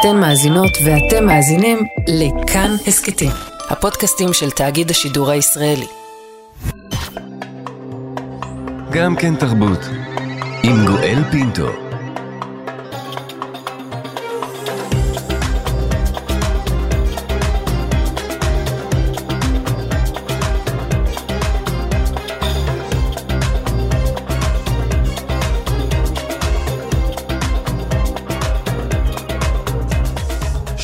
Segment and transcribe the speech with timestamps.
[0.00, 3.30] אתן מאזינות ואתם מאזינים לכאן הסכתים,
[3.70, 5.86] הפודקאסטים של תאגיד השידור הישראלי.
[8.90, 9.80] גם כן תרבות,
[10.62, 11.87] עם גואל פינטו.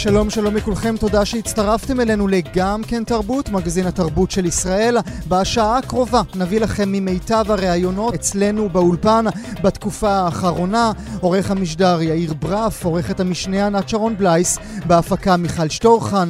[0.05, 4.97] שלום שלום לכולכם, תודה שהצטרפתם אלינו לגם כן תרבות, מגזין התרבות של ישראל.
[5.29, 9.25] בשעה הקרובה נביא לכם ממיטב הראיונות אצלנו באולפן
[9.62, 10.93] בתקופה האחרונה.
[11.21, 16.29] עורך המשדר יאיר ברף, עורכת המשנה ענת שרון בלייס, בהפקה מיכל שטורחן.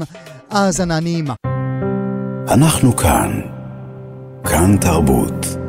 [0.50, 1.34] האזנה נעימה.
[2.48, 3.40] אנחנו כאן.
[4.44, 5.63] כאן תרבות.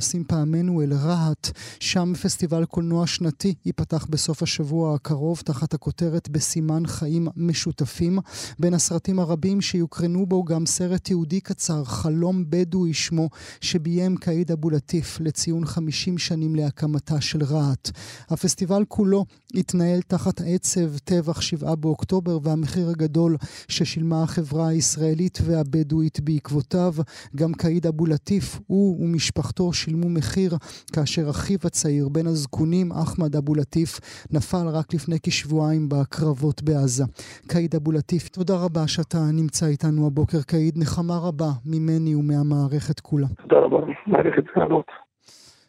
[0.00, 1.50] נשים פעמנו אל רהט,
[1.80, 8.18] שם פסטיבל קולנוע שנתי ייפתח בסוף השבוע הקרוב תחת הכותרת בסימן חיים משותפים.
[8.58, 13.28] בין הסרטים הרבים שיוקרנו בו גם סרט יהודי קצר, חלום בדואי שמו,
[13.60, 17.90] שביים קאיד אבו לטיף לציון 50 שנים להקמתה של רהט.
[18.28, 19.24] הפסטיבל כולו
[19.54, 23.36] התנהל תחת עצב טבח 7 באוקטובר והמחיר הגדול
[23.68, 26.94] ששילמה החברה הישראלית והבדואית בעקבותיו.
[27.36, 30.50] גם קאיד אבו לטיף, הוא ומשפחתו שילמו מחיר
[30.94, 33.90] כאשר אחיו הצעיר, בן הזקונים, אחמד אבו לטיף,
[34.32, 37.04] נפל רק לפני כשבועיים בקרבות בעזה.
[37.48, 40.42] קאיד אבו לטיף, תודה רבה שאתה נמצא איתנו הבוקר.
[40.46, 43.26] קאיד, נחמה רבה ממני ומהמערכת כולה.
[43.42, 44.86] תודה רבה, מערכת לענות.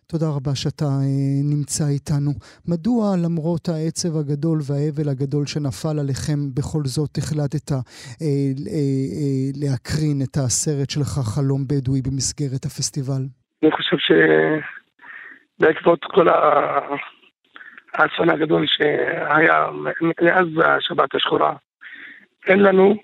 [0.08, 2.32] תודה רבה שאתה אה, נמצא איתנו.
[2.68, 8.28] מדוע למרות העצב הגדול והאבל הגדול שנפל עליכם, בכל זאת החלטת אה, אה,
[8.72, 13.41] אה, להקרין את הסרט שלך, חלום בדואי, במסגרת הפסטיבל?
[13.64, 13.98] אני חושב
[15.60, 16.28] שבעקבות כל
[17.94, 19.66] האסון הגדול שהיה
[20.22, 21.54] מאז השבת השחורה,
[22.48, 22.96] אין לנו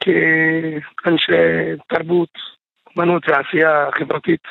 [0.00, 1.32] כאנשי
[1.88, 2.32] תרבות,
[2.98, 4.42] אמנות ועשייה חברתית,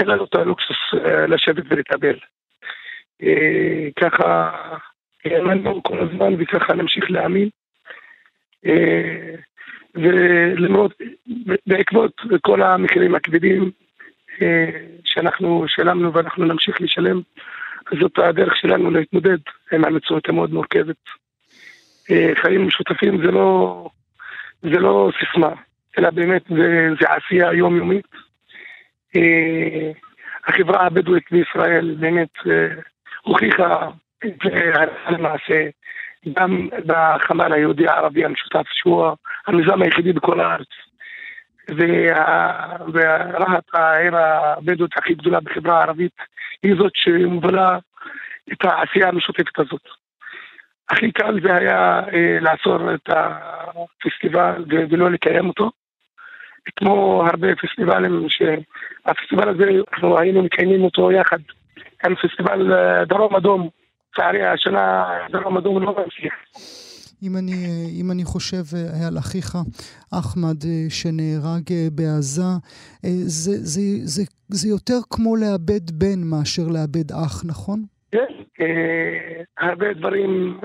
[0.00, 2.18] אין לנו את הלוקסוס אה, לשבת ולהתאבל.
[3.22, 4.50] אה, ככה
[5.24, 7.48] האמנו כל הזמן וככה נמשיך להאמין.
[8.66, 9.34] אה,
[9.94, 10.92] ולמרות,
[11.66, 13.70] בעקבות כל המחירים הכבדים
[15.04, 17.20] שאנחנו שילמנו ואנחנו נמשיך לשלם,
[18.00, 19.38] זאת הדרך שלנו להתמודד
[19.72, 20.96] עם המציאות המאוד מורכבת.
[22.34, 23.88] חיים משותפים זה לא,
[24.62, 25.52] זה לא סיסמה,
[25.98, 28.06] אלא באמת זה, זה עשייה יומיומית.
[30.46, 32.34] החברה הבדואית בישראל באמת
[33.22, 33.88] הוכיחה
[34.26, 34.70] את זה
[35.10, 35.68] למעשה
[36.36, 39.06] גם בחמ"ל היהודי הערבי המשותף שהוא
[39.46, 40.68] המיזם היחידי בכל הארץ.
[41.68, 46.12] ורהט, העיר הבדואית הכי גדולה בחברה הערבית,
[46.62, 47.78] היא זאת שמובילה
[48.52, 49.82] את העשייה המשותפת הזאת.
[50.90, 55.70] הכי קל זה היה אה, לעצור את הפסטיבל ולא לקיים אותו.
[56.76, 61.38] כמו הרבה פסטיבלים, שהפסטיבל הזה, אנחנו היינו מקיימים אותו יחד
[62.04, 63.68] עם פסטיבל אה, דרום אדום.
[64.12, 66.34] לצערי השנה דרום אדום לא ממשיך.
[67.22, 67.66] אם אני,
[68.00, 69.56] אם אני חושב אה, על אחיך
[70.18, 72.52] אחמד אה, שנהרג אה, בעזה,
[73.02, 77.78] זה, זה, זה, זה יותר כמו לאבד בן מאשר לאבד אח, נכון?
[78.12, 78.32] כן,
[79.58, 80.60] הרבה דברים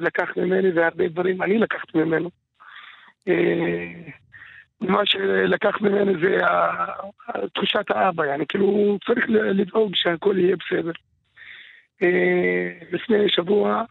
[0.00, 2.30] לקח ממני והרבה דברים אני לקחתי ממנו.
[4.80, 6.36] מה שלקח ממני זה
[7.54, 10.92] תחושת האבא, יעני, כאילו הוא צריך לדאוג שהכל יהיה בסדר.
[12.92, 13.84] לפני שבוע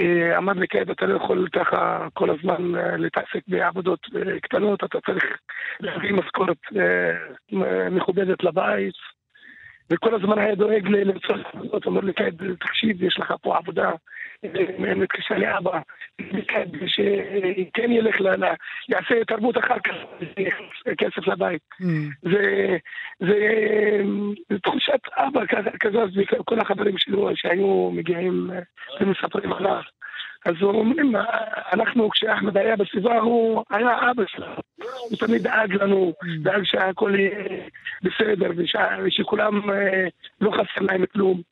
[0.00, 4.98] אה, לי כעת, אתה לא יכול ככה כל הזמן אה, להתעסק בעבודות אה, קטנות, אתה
[5.00, 5.24] צריך
[5.80, 6.58] להביא משכורת
[7.90, 8.94] מכובדת לבית.
[9.90, 13.90] וכל הזמן היה דואג למצוא עבודות, אומר לי, כעת, תקשיב, יש לך פה עבודה,
[14.96, 15.80] מתקשר לאבא,
[16.86, 18.16] שכן ילך,
[18.88, 19.94] יעשה תרבות אחר כך,
[20.98, 21.62] כסף לבית.
[23.20, 25.40] זה תחושת אבא
[25.80, 28.50] כזאת, וכל החברים שלו שהיו מגיעים
[29.00, 29.80] ומספרים עליו.
[30.44, 31.12] אז הוא אומרים,
[31.72, 34.60] אנחנו, כשאחמד היה בסביבה, הוא היה אבא שלנו.
[35.10, 36.12] הוא תמיד דאג לנו,
[36.42, 37.66] דאג שהכל יהיה
[38.02, 38.50] בסדר,
[39.04, 40.06] ושכולם אה,
[40.40, 41.42] לא חסר להם כלום.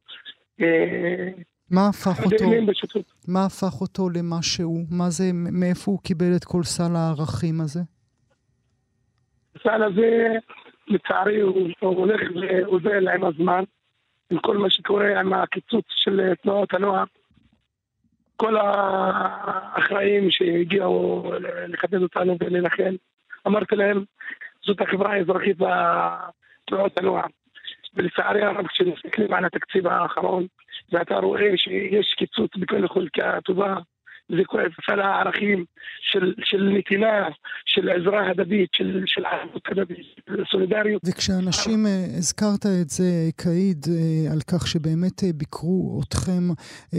[0.60, 1.28] אה,
[1.70, 2.44] מה הפך אותו?
[3.28, 4.84] מה הפך אותו למה שהוא?
[4.90, 7.80] מה זה, מאיפה הוא קיבל את כל סל הערכים הזה?
[9.56, 10.28] הסל הזה,
[10.88, 13.64] לצערי, הוא, הוא הולך ואוזל עם הזמן,
[14.30, 17.04] עם כל מה שקורה עם הקיצוץ של תנועות הנוער.
[18.36, 21.32] כל האחראים שהגיעו
[21.68, 22.94] לכבד אותנו ולנחם,
[23.46, 24.04] אמרתי להם,
[24.66, 27.26] זאת החברה האזרחית והתנועות הנוער.
[27.94, 30.46] ולצערי הרב, כשמסתכלים על התקציב האחרון,
[30.92, 33.74] ואתה רואה שיש קיצוץ בכל חלקה טובה,
[34.36, 35.64] זה כואב, סל הערכים
[36.00, 37.28] של, של נתינה,
[37.66, 41.02] של עזרה הדדית, של, של ערבות הדדית, של סולידריות.
[41.04, 43.04] וכשאנשים, אה, הזכרת את זה,
[43.36, 46.42] קאיד, אה, על כך שבאמת אה, ביקרו אתכם,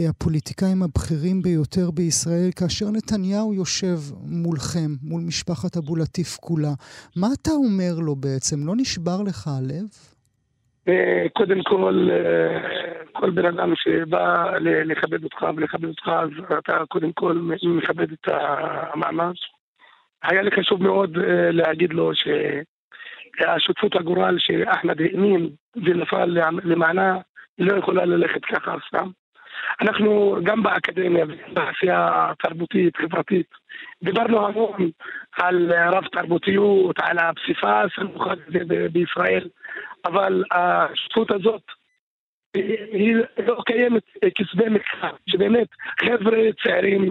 [0.08, 6.72] הפוליטיקאים הבכירים ביותר בישראל, כאשר נתניהו יושב מולכם, מול משפחת אבו לטיף כולה,
[7.16, 8.66] מה אתה אומר לו בעצם?
[8.66, 10.13] לא נשבר לך הלב?
[11.32, 12.08] קודם כל,
[13.12, 19.34] כל בן אדם שבא לכבד אותך ולכבד אותך, אז אתה קודם כל מכבד את המעמד.
[20.24, 27.18] היה לי חשוב מאוד אה, להגיד לו שהשותפות הגורל שאחמד האמין ונפל למענה,
[27.58, 29.10] לא יכולה ללכת ככה סתם.
[29.80, 33.46] אנחנו גם באקדמיה בעשייה תרבותית, חברתית,
[34.02, 34.90] דיברנו המון
[35.36, 38.36] על רב תרבותיות, על הפסיפס המיוחד
[38.92, 39.48] בישראל,
[40.04, 41.62] אבל השותפות הזאת
[42.92, 43.16] היא
[43.46, 44.02] לא קיימת
[44.34, 45.68] כסבי מחקר, שבאמת
[46.00, 47.10] חבר'ה צעירים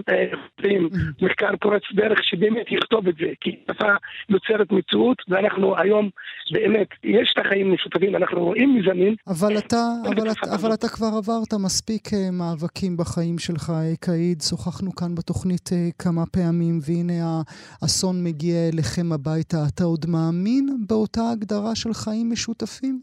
[0.58, 3.92] עושים אה, מחקר פורץ דרך שבאמת יכתוב את זה, כי שפה
[4.28, 6.10] יוצרת מציאות ואנחנו היום
[6.52, 9.14] באמת, יש את החיים משותפים, אנחנו רואים מיזמים.
[9.28, 14.92] אבל אתה, אבל, אבל אתה כבר עברת מספיק אה, מאבקים בחיים שלך, אה, קאיד, שוחחנו
[14.92, 15.68] כאן בתוכנית
[15.98, 17.42] כמה פעמים, והנה
[17.82, 19.56] האסון מגיע אליכם הביתה.
[19.74, 23.00] אתה עוד מאמין באותה הגדרה של חיים משותפים?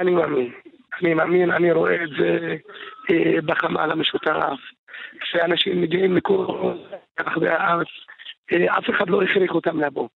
[0.00, 0.69] אני מאמין.
[1.02, 2.56] אני מאמין, אני רואה את זה
[3.10, 4.58] אה, בחמ"ל המשותף,
[5.24, 6.46] שאנשים מגיעים מכל
[7.20, 7.88] רחבי הארץ,
[8.52, 10.08] אה, אף אחד לא הכריח אותם לבוא.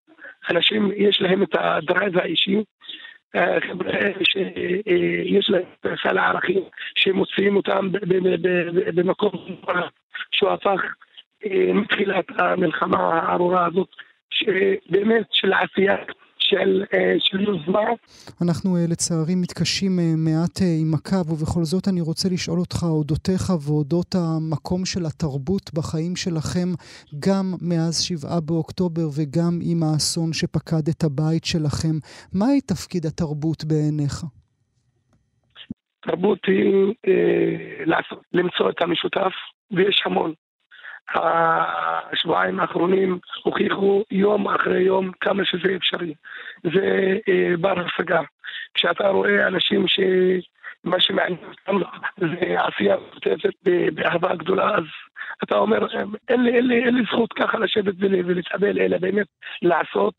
[0.51, 2.63] אנשים, יש להם את הדרייב האישי,
[3.37, 3.93] אה, חבר'ה
[4.23, 5.63] שיש להם
[6.03, 6.63] סל הערכים,
[6.95, 7.89] שמוציאים אותם
[8.95, 9.31] במקום
[10.33, 10.81] שהוא הפך
[11.75, 13.89] מתחילת המלחמה הארורה הזאת,
[14.31, 15.97] שבאמת של עשייה
[16.55, 17.89] של, אה, של יוזמה.
[18.43, 23.45] אנחנו אה, לצערי מתקשים אה, מעט עם הקו, ובכל זאת אני רוצה לשאול אותך אודותיך
[23.67, 26.69] ואודות המקום של התרבות בחיים שלכם,
[27.27, 31.97] גם מאז שבעה באוקטובר וגם עם האסון שפקד את הבית שלכם.
[32.39, 34.25] מהי תפקיד התרבות בעיניך?
[36.03, 39.33] תרבות היא אה, לעשות, למצוא את המשותף,
[39.71, 40.33] ויש המון.
[41.15, 46.15] השבועיים האחרונים הוכיחו יום אחרי יום כמה שזה אפשרי.
[46.63, 48.21] זה אה, בר השגה.
[48.75, 51.87] כשאתה רואה אנשים שמה שמעניין אותם
[52.17, 53.55] זה עשייה משותפת
[53.95, 54.85] באהבה גדולה, אז
[55.45, 55.87] אתה אומר,
[56.29, 59.27] אין לי, אין לי, אין לי זכות ככה לשבת ולהתאבל, אלא באמת
[59.63, 60.15] לעשות,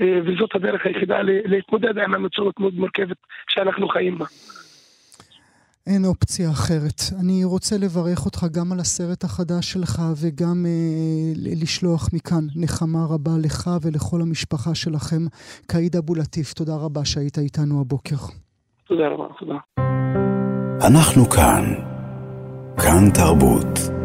[0.00, 3.16] אה, וזאת הדרך היחידה להתמודד עם המציאות מאוד מורכבת
[3.50, 4.24] שאנחנו חיים בה.
[5.88, 7.00] אין אופציה אחרת.
[7.20, 11.32] אני רוצה לברך אותך גם על הסרט החדש שלך וגם אה,
[11.62, 15.22] לשלוח מכאן נחמה רבה לך ולכל המשפחה שלכם.
[15.66, 18.16] קאיד אבו לטיף, תודה רבה שהיית איתנו הבוקר.
[18.88, 19.58] תודה רבה, תודה.
[20.86, 21.64] אנחנו כאן.
[22.76, 23.97] כאן תרבות.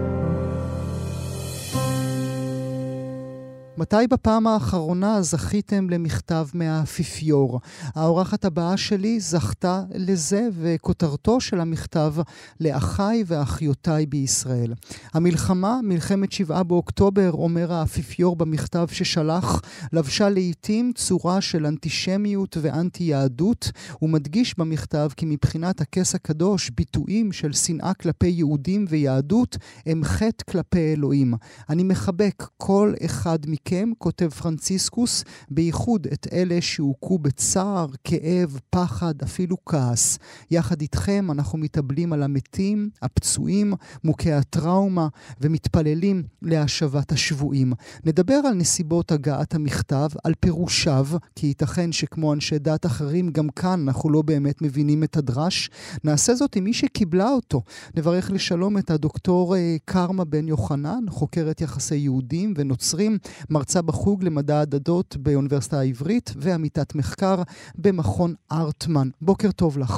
[3.78, 7.60] מתי בפעם האחרונה זכיתם למכתב מהאפיפיור?
[7.96, 12.14] האורחת הבאה שלי זכתה לזה, וכותרתו של המכתב
[12.60, 14.74] לאחיי ואחיותיי בישראל.
[15.14, 19.62] המלחמה, מלחמת שבעה באוקטובר, אומר האפיפיור במכתב ששלח,
[19.94, 23.72] לבשה לעיתים צורה של אנטישמיות ואנטי-יהדות.
[24.00, 30.52] הוא מדגיש במכתב כי מבחינת הכס הקדוש, ביטויים של שנאה כלפי יהודים ויהדות הם חטא
[30.52, 31.33] כלפי אלוהים.
[31.69, 33.63] אני מחבק כל אחד מכם.
[33.68, 40.20] מכם, כותב פרנציסקוס, בייחוד את אלה שהוכו בצער, כאב, פחד, אפילו כעס.
[40.52, 45.08] יחד איתכם אנחנו מתאבלים על המתים, הפצועים, מוכי הטראומה,
[45.42, 47.74] ומתפללים להשבת השבויים.
[48.06, 53.86] נדבר על נסיבות הגעת המכתב, על פירושיו, כי ייתכן שכמו אנשי דת אחרים, גם כאן
[53.88, 55.70] אנחנו לא באמת מבינים את הדרש.
[56.04, 57.62] נעשה זאת עם מי שקיבלה אותו.
[57.98, 63.18] נברך לשלום את הדוקטור אה, קרמה בן יוחנן, חוקרת יחסי יהודים ונוצרים,
[63.54, 67.36] מרצה בחוג למדע הדדות באוניברסיטה העברית ועמיתת מחקר
[67.76, 69.07] במכון ארטמן.
[69.22, 69.94] בוקר טוב לך.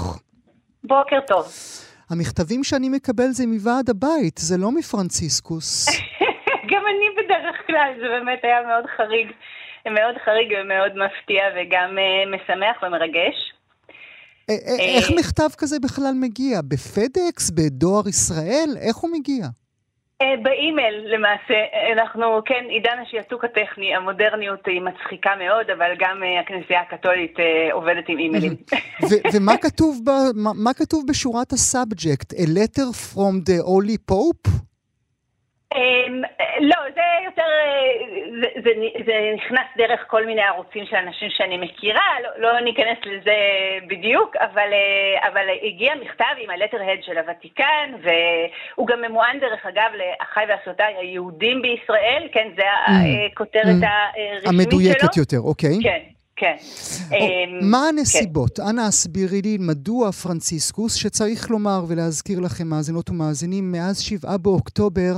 [0.84, 1.46] בוקר טוב.
[2.10, 5.88] המכתבים שאני מקבל זה מוועד הבית, זה לא מפרנציסקוס.
[6.72, 9.28] גם אני בדרך כלל, זה באמת היה מאוד חריג,
[9.86, 13.38] מאוד חריג ומאוד מפתיע וגם uh, משמח ומרגש.
[14.50, 14.56] אה,
[14.98, 16.62] איך מכתב כזה בכלל מגיע?
[16.62, 17.52] ב FedEx?
[17.52, 18.70] בדואר ישראל?
[18.88, 19.46] איך הוא מגיע?
[20.22, 21.58] אה, באימייל למעשה,
[21.94, 27.74] אנחנו, כן, עידן השיעתוק הטכני, המודרניות היא מצחיקה מאוד, אבל גם אה, הכנסייה הקתולית אה,
[27.74, 28.56] עובדת עם אימיילים.
[29.34, 32.34] ומה כתוב, ב, מה, מה כתוב בשורת ה subject?
[32.34, 34.50] A letter from the Holy Pope?
[35.76, 36.22] אמ,
[36.60, 37.44] לא, זה יותר,
[38.42, 38.72] זה, זה,
[39.06, 43.36] זה נכנס דרך כל מיני ערוצים של אנשים שאני מכירה, לא, לא ניכנס לזה
[43.88, 44.70] בדיוק, אבל,
[45.32, 51.62] אבל הגיע מכתב עם הלטר-הד של הוותיקן, והוא גם ממוען דרך אגב לאחיי ואחיותיי היהודים
[51.62, 52.64] בישראל, כן, זה.
[53.32, 53.86] הכותרת mm.
[53.86, 54.50] הרשמית שלו.
[54.50, 55.78] המדויקת יותר, אוקיי.
[55.84, 56.15] כן.
[56.38, 56.56] כן.
[57.12, 58.60] אמ, מה הנסיבות?
[58.60, 65.18] אנא הסבירי לי מדוע פרנציסקוס, שצריך לומר ולהזכיר לכם, מאזינות ומאזינים, מאז שבעה באוקטובר,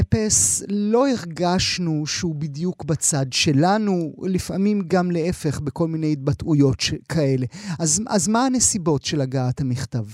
[0.00, 7.46] אפס, לא הרגשנו שהוא בדיוק בצד שלנו, לפעמים גם להפך בכל מיני התבטאויות כאלה.
[7.78, 10.04] אז, אז מה הנסיבות של הגעת המכתב?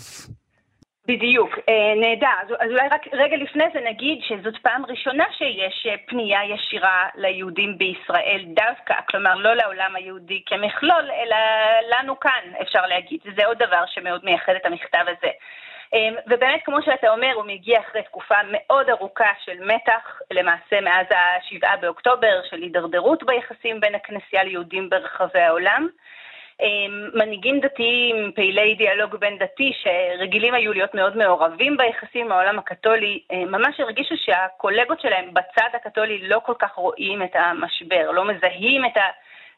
[1.06, 2.36] בדיוק, אה, נהדר.
[2.42, 7.08] אז, אז אולי רק רגע לפני זה נגיד שזאת פעם ראשונה שיש אה, פנייה ישירה
[7.14, 11.36] ליהודים בישראל דווקא, כלומר לא לעולם היהודי כמכלול, אלא
[11.96, 13.20] לנו כאן, אפשר להגיד.
[13.24, 15.30] וזה עוד דבר שמאוד מייחד את המכתב הזה.
[15.94, 21.06] אה, ובאמת, כמו שאתה אומר, הוא מגיע אחרי תקופה מאוד ארוכה של מתח, למעשה מאז
[21.10, 25.88] השבעה באוקטובר, של הידרדרות ביחסים בין הכנסייה ליהודים ברחבי העולם.
[26.60, 32.58] אמ, מנהיגים דתיים, פעילי דיאלוג בין דתי, שרגילים היו להיות מאוד מעורבים ביחסים עם העולם
[32.58, 38.24] הקתולי, אה, ממש הרגישו שהקולגות שלהם בצד הקתולי לא כל כך רואים את המשבר, לא
[38.24, 38.92] מזהים את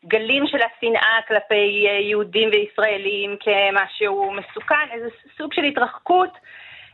[0.05, 6.39] הגלים של השנאה כלפי אה, יהודים וישראלים כמשהו מסוכן, איזה סוג של התרחקות.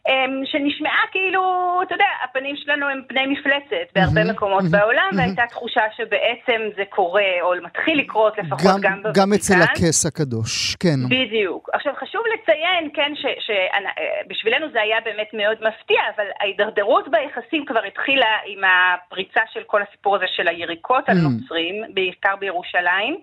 [0.09, 1.43] אמ, שנשמעה כאילו,
[1.83, 5.11] אתה יודע, הפנים שלנו הם פני מפלצת בהרבה מקומות בעולם.
[5.17, 9.23] והייתה תחושה שבעצם זה קורה, או מתחיל לקרות לפחות גם, גם בוותיקן.
[9.23, 11.01] גם אצל הכס הקדוש, כן.
[11.09, 11.71] בדיוק.
[11.73, 13.13] עכשיו חשוב לציין, כן,
[13.47, 19.83] שבשבילנו זה היה באמת מאוד מפתיע, אבל ההידרדרות ביחסים כבר התחילה עם הפריצה של כל
[19.83, 23.21] הסיפור הזה של היריקות על נוצרים, בעיקר בירושלים.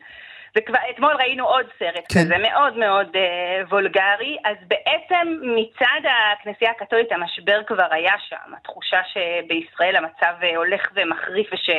[0.56, 2.06] ואתמול ראינו עוד סרט.
[2.14, 2.20] כן.
[2.20, 9.02] כזה מאוד מאוד uh, וולגרי, אז בעצם מצד הכנסייה הקתולית המשבר כבר היה שם, התחושה
[9.04, 11.70] שבישראל המצב uh, הולך ומחריף וש...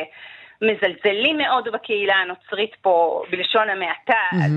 [0.61, 4.45] מזלזלים מאוד בקהילה הנוצרית פה, בלשון המעטה, mm-hmm.
[4.45, 4.51] אז,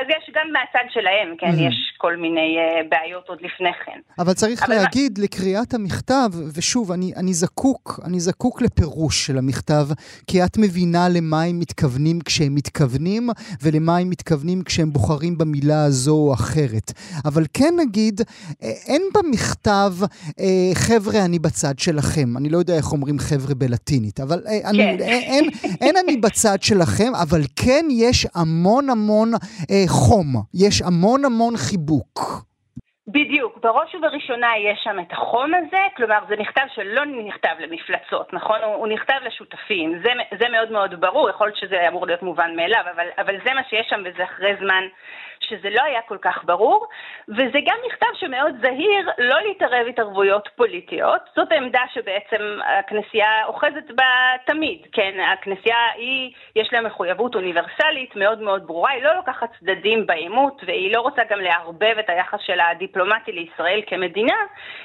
[0.00, 1.68] אז יש גם מהצד שלהם, כן, mm-hmm.
[1.68, 4.00] יש כל מיני uh, בעיות עוד לפני כן.
[4.18, 5.24] אבל צריך אבל להגיד, מה...
[5.24, 9.86] לקריאת המכתב, ושוב, אני, אני זקוק, אני זקוק לפירוש של המכתב,
[10.26, 13.28] כי את מבינה למה הם מתכוונים כשהם מתכוונים,
[13.62, 16.92] ולמה הם מתכוונים כשהם בוחרים במילה הזו או אחרת.
[17.24, 18.20] אבל כן נגיד,
[18.62, 19.92] אה, אין במכתב,
[20.40, 22.36] אה, חבר'ה, אני בצד שלכם.
[22.36, 24.68] אני לא יודע איך אומרים חבר'ה בלטינית, אבל אה, כן.
[24.68, 25.17] אני...
[25.18, 25.44] אה, אין,
[25.80, 29.30] אין אני בצד שלכם, אבל כן יש המון המון
[29.70, 32.48] אה, חום, יש המון המון חיבוק.
[33.10, 38.60] בדיוק, בראש ובראשונה יש שם את החום הזה, כלומר זה מכתב שלא נכתב למפלצות, נכון?
[38.64, 42.56] הוא, הוא נכתב לשותפים, זה, זה מאוד מאוד ברור, יכול להיות שזה אמור להיות מובן
[42.56, 44.84] מאליו, אבל, אבל זה מה שיש שם וזה אחרי זמן
[45.48, 46.86] שזה לא היה כל כך ברור,
[47.28, 51.20] וזה גם מכתב שמאוד זהיר לא להתערב התערבויות פוליטיות.
[51.36, 54.04] זאת העמדה שבעצם הכנסייה אוחזת בה
[54.46, 55.12] תמיד, כן?
[55.32, 60.94] הכנסייה היא, יש לה מחויבות אוניברסלית מאוד מאוד ברורה, היא לא לוקחת צדדים בעימות, והיא
[60.96, 64.36] לא רוצה גם לערבב את היחס של הדיפלומטי לישראל כמדינה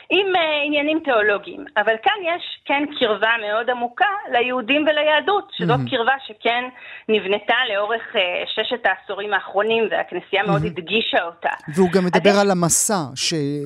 [0.09, 1.65] עם uh, עניינים תיאולוגיים.
[1.77, 5.89] אבל כאן יש כן קרבה מאוד עמוקה ליהודים וליהדות, שזאת mm-hmm.
[5.89, 6.63] קרבה שכן
[7.09, 11.49] נבנתה לאורך uh, ששת העשורים האחרונים, והכנסייה מאוד הדגישה אותה.
[11.75, 13.03] והוא גם מדבר על המסע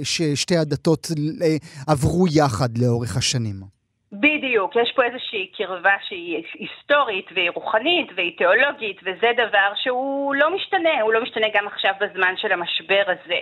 [0.03, 1.07] ששתי הדתות
[1.41, 1.55] אה,
[1.87, 3.76] עברו יחד לאורך השנים.
[4.11, 10.55] בדיוק, יש פה איזושהי קרבה שהיא היסטורית והיא רוחנית והיא תיאולוגית וזה דבר שהוא לא
[10.55, 13.39] משתנה, הוא לא משתנה גם עכשיו בזמן של המשבר הזה.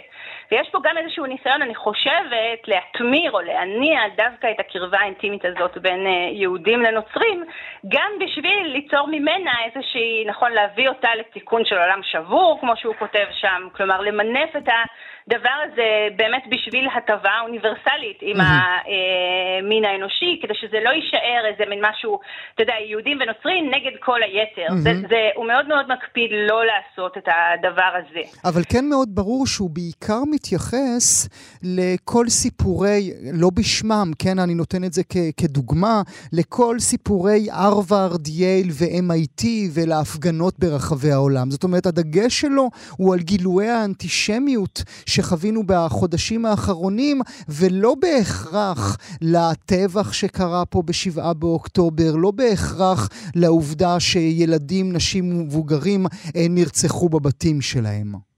[0.52, 5.78] ויש פה גם איזשהו ניסיון, אני חושבת, להטמיר או להניע דווקא את הקרבה האינטימית הזאת
[5.78, 7.44] בין אה, יהודים לנוצרים,
[7.88, 13.26] גם בשביל ליצור ממנה איזושהי, נכון, להביא אותה לתיקון של עולם שבור, כמו שהוא כותב
[13.32, 14.84] שם, כלומר למנף את ה...
[15.30, 21.80] הדבר הזה באמת בשביל הטבה אוניברסלית עם המין האנושי, כדי שזה לא יישאר איזה מין
[21.90, 22.20] משהו,
[22.54, 24.68] אתה יודע, יהודים ונוצרים נגד כל היתר.
[24.84, 28.24] זה, זה, הוא מאוד מאוד מקפיד לא לעשות את הדבר הזה.
[28.50, 31.30] אבל כן מאוד ברור שהוא בעיקר מתייחס
[31.64, 33.02] לכל סיפורי,
[33.34, 36.02] לא בשמם, כן, אני נותן את זה כ- כדוגמה,
[36.34, 41.52] לכל סיפורי הרווארד, יייל ו-MIT ולהפגנות ברחבי העולם.
[41.52, 44.84] זאת אומרת, הדגש שלו הוא על גילויי האנטישמיות
[45.16, 55.38] שחווינו בחודשים האחרונים, ולא בהכרח לטבח שקרה פה בשבעה באוקטובר, לא בהכרח לעובדה שילדים, נשים
[55.38, 56.06] ומבוגרים
[56.36, 58.35] אה, נרצחו בבתים שלהם.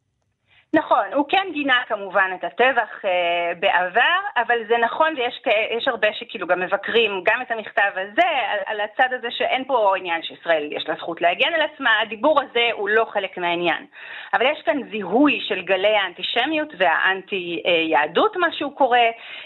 [0.77, 6.47] נכון, הוא כן גינה כמובן את הטבח אה, בעבר, אבל זה נכון ויש הרבה שכאילו
[6.47, 10.87] גם מבקרים גם את המכתב הזה, על, על הצד הזה שאין פה עניין שישראל יש
[10.87, 13.85] לה זכות להגן על עצמה, הדיבור הזה הוא לא חלק מהעניין.
[14.33, 18.99] אבל יש כאן זיהוי של גלי האנטישמיות והאנטי-יהדות, מה שהוא קורא,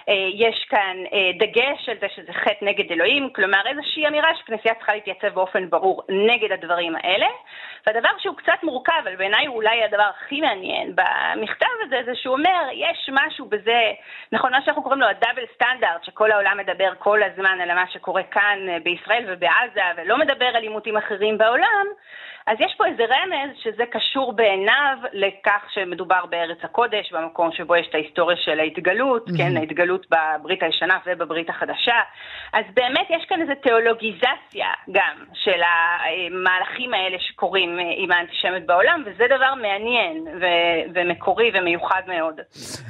[0.09, 4.75] אה, יש כאן אה, דגש על זה שזה חטא נגד אלוהים, כלומר איזושהי אמירה שכנסייה
[4.75, 7.27] צריכה להתייצב באופן ברור נגד הדברים האלה.
[7.87, 10.95] והדבר שהוא קצת מורכב, אבל בעיניי הוא אולי הדבר הכי מעניין
[11.35, 13.81] במכתב הזה, זה שהוא אומר, יש משהו בזה,
[14.31, 18.23] נכון, מה שאנחנו קוראים לו הדאבל סטנדרט, שכל העולם מדבר כל הזמן על מה שקורה
[18.23, 21.85] כאן אה, בישראל ובעזה, ולא מדבר על עימותים אחרים בעולם,
[22.47, 27.87] אז יש פה איזה רמז שזה קשור בעיניו לכך שמדובר בארץ הקודש, במקום שבו יש
[27.89, 29.37] את ההיסטוריה של ההתגלות, mm-hmm.
[29.37, 31.99] כן, ההתגלות בברית הישנה ובברית החדשה.
[32.53, 39.27] אז באמת יש כאן איזו תיאולוגיזציה גם של המהלכים האלה שקורים עם האנטישמיות בעולם, וזה
[39.27, 42.35] דבר מעניין ו- ומקורי ומיוחד מאוד.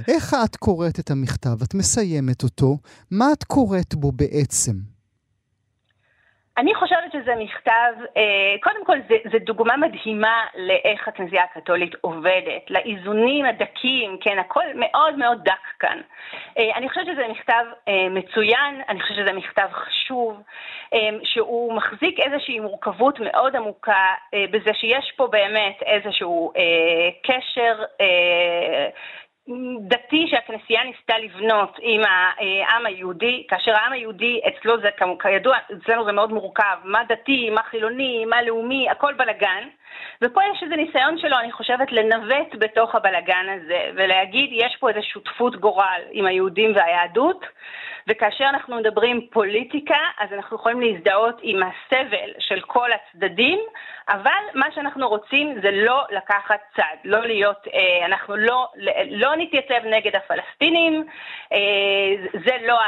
[0.08, 1.62] איך את קוראת את המכתב?
[1.64, 2.78] את מסיימת אותו.
[3.12, 4.91] מה את קוראת בו בעצם?
[6.58, 8.98] אני חושבת שזה מכתב, אה, קודם כל
[9.32, 16.02] זה דוגמה מדהימה לאיך הכנסייה הקתולית עובדת, לאיזונים הדקים, כן, הכל מאוד מאוד דק כאן.
[16.58, 20.42] אה, אני חושבת שזה מכתב אה, מצוין, אני חושבת שזה מכתב חשוב,
[21.24, 24.14] שהוא מחזיק איזושהי מורכבות מאוד עמוקה
[24.52, 26.54] בזה שיש פה באמת איזשהו
[27.24, 27.84] קשר
[29.82, 34.90] דתי שהכנסייה ניסתה לבנות עם העם היהודי, כאשר העם היהודי אצלו זה
[35.20, 39.68] כידוע, אצלנו זה מאוד מורכב, מה דתי, מה חילוני, מה לאומי, הכל בלגן.
[40.22, 45.00] ופה יש איזה ניסיון שלו, אני חושבת, לנווט בתוך הבלגן הזה, ולהגיד, יש פה איזו
[45.04, 47.46] שותפות גורל עם היהודים והיהדות,
[48.08, 53.60] וכאשר אנחנו מדברים פוליטיקה, אז אנחנו יכולים להזדהות עם הסבל של כל הצדדים,
[54.10, 58.68] אבל מה שאנחנו רוצים זה לא לקחת צד, לא להיות, אה, אנחנו לא,
[59.12, 61.04] לא נתייצב נגד הפלסטינים,
[61.54, 61.58] אה,
[62.46, 62.80] זה לא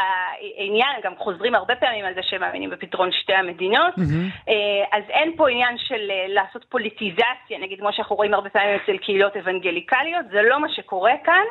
[0.58, 4.52] העניין, גם חוזרים הרבה פעמים על זה שהם מאמינים בפתרון שתי המדינות, mm-hmm.
[4.92, 6.66] אז אין פה עניין של לעשות
[7.04, 11.46] פוליטיזציה, נגיד כמו שאנחנו רואים הרבה פעמים אצל קהילות אוונגליקליות, זה לא מה שקורה כאן,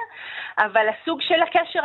[0.59, 1.81] אבל הסוג של הקשר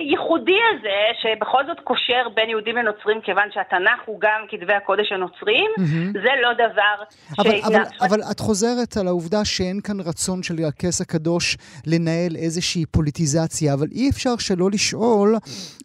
[0.00, 5.70] הייחודי הזה, שבכל זאת קושר בין יהודים לנוצרים, כיוון שהתנ"ך הוא גם כתבי הקודש הנוצריים,
[5.78, 6.12] mm-hmm.
[6.12, 6.96] זה לא דבר
[7.38, 11.56] אבל, אבל, אבל את חוזרת על העובדה שאין כאן רצון של הכס הקדוש
[11.86, 15.36] לנהל איזושהי פוליטיזציה, אבל אי אפשר שלא לשאול,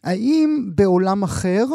[0.03, 1.65] האם בעולם אחר,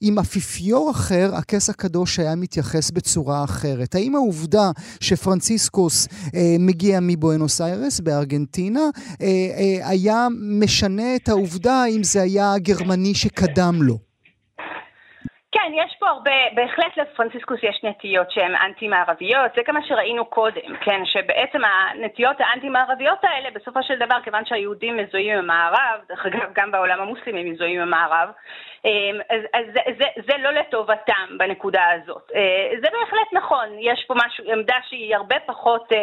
[0.00, 3.94] עם אפיפיור אחר, הכס הקדוש היה מתייחס בצורה אחרת.
[3.94, 8.80] האם העובדה שפרנציסקוס אה, מגיע מבואנוס איירס בארגנטינה,
[9.22, 14.09] אה, אה, היה משנה את העובדה אם זה היה הגרמני שקדם לו?
[15.62, 20.76] כן, יש פה הרבה, בהחלט לפרנסיסקוס יש נטיות שהן אנטי-מערביות, זה גם מה שראינו קודם,
[20.80, 26.52] כן, שבעצם הנטיות האנטי-מערביות האלה, בסופו של דבר, כיוון שהיהודים מזוהים עם המערב, דרך אגב,
[26.52, 28.28] גם בעולם המוסלמי מזוהים עם המערב,
[28.84, 30.04] אמ, אז, אז זה, זה,
[30.52, 32.30] לא לטובתם בנקודה הזאת.
[32.34, 35.98] אה, זה בהחלט נכון, יש פה משהו, עמדה שהיא הרבה פחות, אה,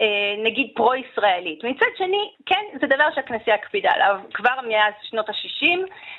[0.00, 1.64] אה, נגיד, פרו-ישראלית.
[1.64, 5.78] מצד שני, כן, זה דבר שהכנסייה הקפידה עליו כבר מאז שנות ה-60,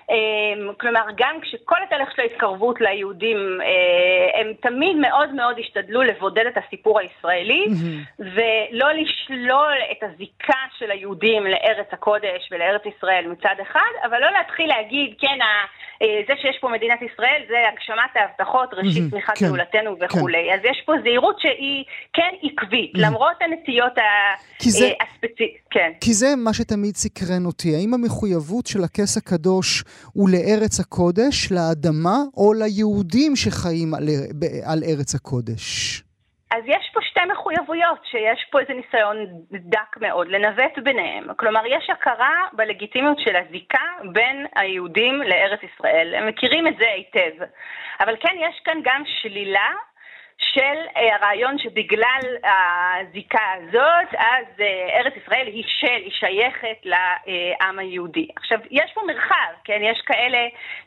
[0.10, 3.60] אמ, כלומר, גם כשכל התהליך של ההתקרבות ליהודים,
[4.34, 8.24] הם תמיד מאוד מאוד השתדלו לבודד את הסיפור הישראלי, mm-hmm.
[8.24, 14.68] ולא לשלול את הזיקה של היהודים לארץ הקודש ולארץ ישראל מצד אחד, אבל לא להתחיל
[14.68, 15.38] להגיד, כן,
[16.00, 20.48] זה שיש פה מדינת ישראל זה הגשמת ההבטחות, ראשית צמיחת mm-hmm, גאולתנו כן, וכולי.
[20.50, 20.54] כן.
[20.54, 23.02] אז יש פה זהירות שהיא כן עקבית, mm-hmm.
[23.02, 23.94] למרות הנטיות
[25.02, 25.60] הספציפיות.
[25.72, 25.92] כן.
[26.02, 27.76] כי זה מה שתמיד סקרן אותי.
[27.76, 34.08] האם המחויבות של הכס הקדוש הוא לארץ הקודש, לאדמה, או ליהודים שחיים על,
[34.66, 35.64] על ארץ הקודש?
[36.52, 39.18] אז יש פה שתי מחויבויות, שיש פה איזה ניסיון
[39.52, 41.34] דק מאוד לנווט ביניהם.
[41.34, 46.16] כלומר, יש הכרה בלגיטימיות של הזיקה בין היהודים לארץ ישראל.
[46.16, 47.44] הם מכירים את זה היטב.
[48.00, 49.70] אבל כן, יש כאן גם שלילה
[50.40, 57.80] של אה, הרעיון שבגלל הזיקה הזאת, אז אה, ארץ ישראל היא של, היא שייכת לעם
[57.80, 58.28] היהודי.
[58.36, 59.80] עכשיו, יש פה מרחב, כן?
[59.84, 60.38] יש כאלה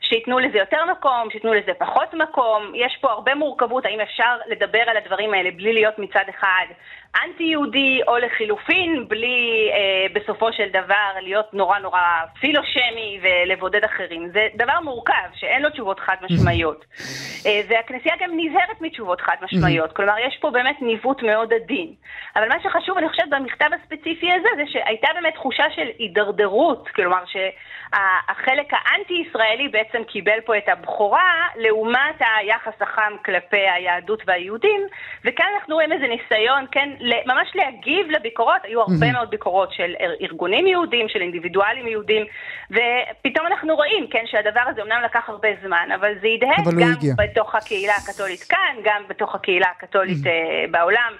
[0.01, 4.81] שייתנו לזה יותר מקום, שייתנו לזה פחות מקום, יש פה הרבה מורכבות, האם אפשר לדבר
[4.87, 6.65] על הדברים האלה בלי להיות מצד אחד
[7.15, 12.01] אנטי-יהודי, או לחילופין, בלי אה, בסופו של דבר להיות נורא נורא
[12.39, 14.29] פילושמי ולבודד אחרים.
[14.33, 16.85] זה דבר מורכב, שאין לו תשובות חד משמעיות.
[17.45, 19.89] אה, והכנסייה גם נזהרת מתשובות חד משמעיות.
[19.89, 19.93] Mm-hmm.
[19.93, 21.93] כלומר, יש פה באמת ניווט מאוד עדין.
[22.35, 27.23] אבל מה שחשוב, אני חושבת, במכתב הספציפי הזה, זה שהייתה באמת תחושה של הידרדרות, כלומר
[27.25, 34.81] שהחלק האנטי-ישראלי בעצם קיבל פה את הבכורה, לעומת היחס החם כלפי היהדות והיהודים,
[35.25, 36.89] וכאן אנחנו רואים איזה ניסיון, כן,
[37.25, 42.25] ממש להגיב לביקורות, היו הרבה מאוד ביקורות של ארגונים יהודים, של אינדיבידואלים יהודים,
[42.71, 47.13] ופתאום אנחנו רואים, כן, שהדבר הזה אמנם לקח הרבה זמן, אבל זה הדהד גם הגיע.
[47.17, 51.13] בתוך הקהילה הקתולית כאן, גם בתוך הקהילה הקתולית uh, בעולם.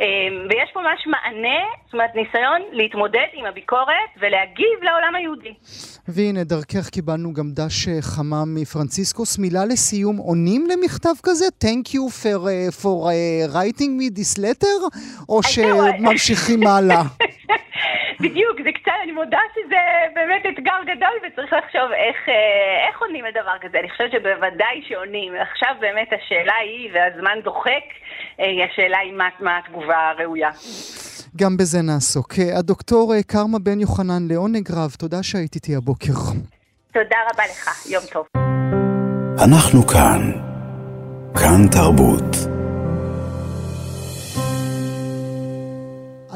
[0.00, 0.06] אמ,
[0.48, 5.54] ויש פה ממש מענה, זאת אומרת ניסיון להתמודד עם הביקורת ולהגיב לעולם היהודי.
[6.08, 9.38] והנה, דרכך קיבלנו גם דש אה, חמה מפרנציסקוס.
[9.38, 11.44] מילה לסיום, עונים למכתב כזה?
[11.64, 14.98] Thank you for, uh, for uh, writing me this letter?
[15.28, 17.02] או שממשיכים הלאה?
[18.20, 19.80] בדיוק, זה קצת, אני מודה שזה
[20.14, 22.16] באמת אתגר גדול וצריך לחשוב איך,
[22.88, 23.78] איך עונים לדבר כזה.
[23.80, 25.32] אני חושבת שבוודאי שעונים.
[25.34, 27.86] עכשיו באמת השאלה היא, והזמן דוחק,
[28.38, 30.50] השאלה היא מה, מה התגובה הראויה.
[31.36, 32.32] גם בזה נעסוק.
[32.58, 36.18] הדוקטור כרמה בן יוחנן, לעונג רב, תודה שהיית איתי הבוקר.
[36.92, 38.26] תודה רבה לך, יום טוב.
[39.44, 40.20] אנחנו כאן.
[41.34, 42.57] כאן תרבות.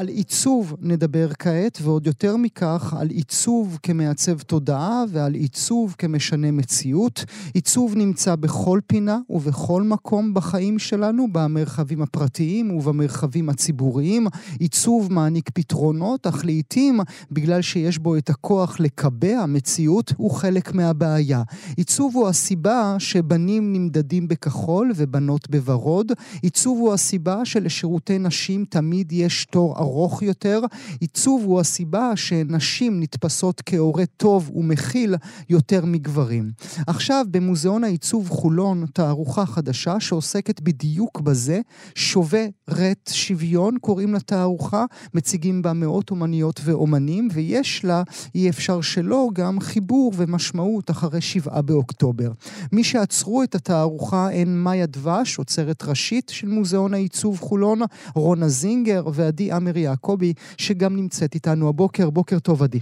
[0.03, 7.25] על עיצוב נדבר כעת, ועוד יותר מכך, על עיצוב כמעצב תודעה ועל עיצוב כמשנה מציאות.
[7.53, 14.27] עיצוב נמצא בכל פינה ובכל מקום בחיים שלנו, במרחבים הפרטיים ובמרחבים הציבוריים.
[14.59, 16.99] עיצוב מעניק פתרונות, אך לעיתים,
[17.31, 21.43] בגלל שיש בו את הכוח לקבע מציאות, הוא חלק מהבעיה.
[21.77, 26.11] עיצוב הוא הסיבה שבנים נמדדים בכחול ובנות בוורוד.
[26.41, 29.92] עיצוב הוא הסיבה שלשירותי נשים תמיד יש תור ארוך.
[29.93, 30.59] ארוך יותר.
[30.99, 35.15] עיצוב הוא הסיבה שנשים נתפסות כהורה טוב ומכיל
[35.49, 36.51] יותר מגברים.
[36.87, 41.61] עכשיו במוזיאון העיצוב חולון תערוכה חדשה שעוסקת בדיוק בזה,
[41.95, 48.03] שווה רט שוויון קוראים לתערוכה, מציגים בה מאות אומניות ואומנים, ויש לה,
[48.35, 52.31] אי אפשר שלא, גם חיבור ומשמעות אחרי שבעה באוקטובר.
[52.71, 57.79] מי שעצרו את התערוכה הן מאיה דבש, עוצרת ראשית של מוזיאון העיצוב חולון,
[58.15, 62.09] רונה זינגר ועדי עמרי יעקבי, שגם נמצאת איתנו הבוקר.
[62.09, 62.79] בוקר טוב, עדי.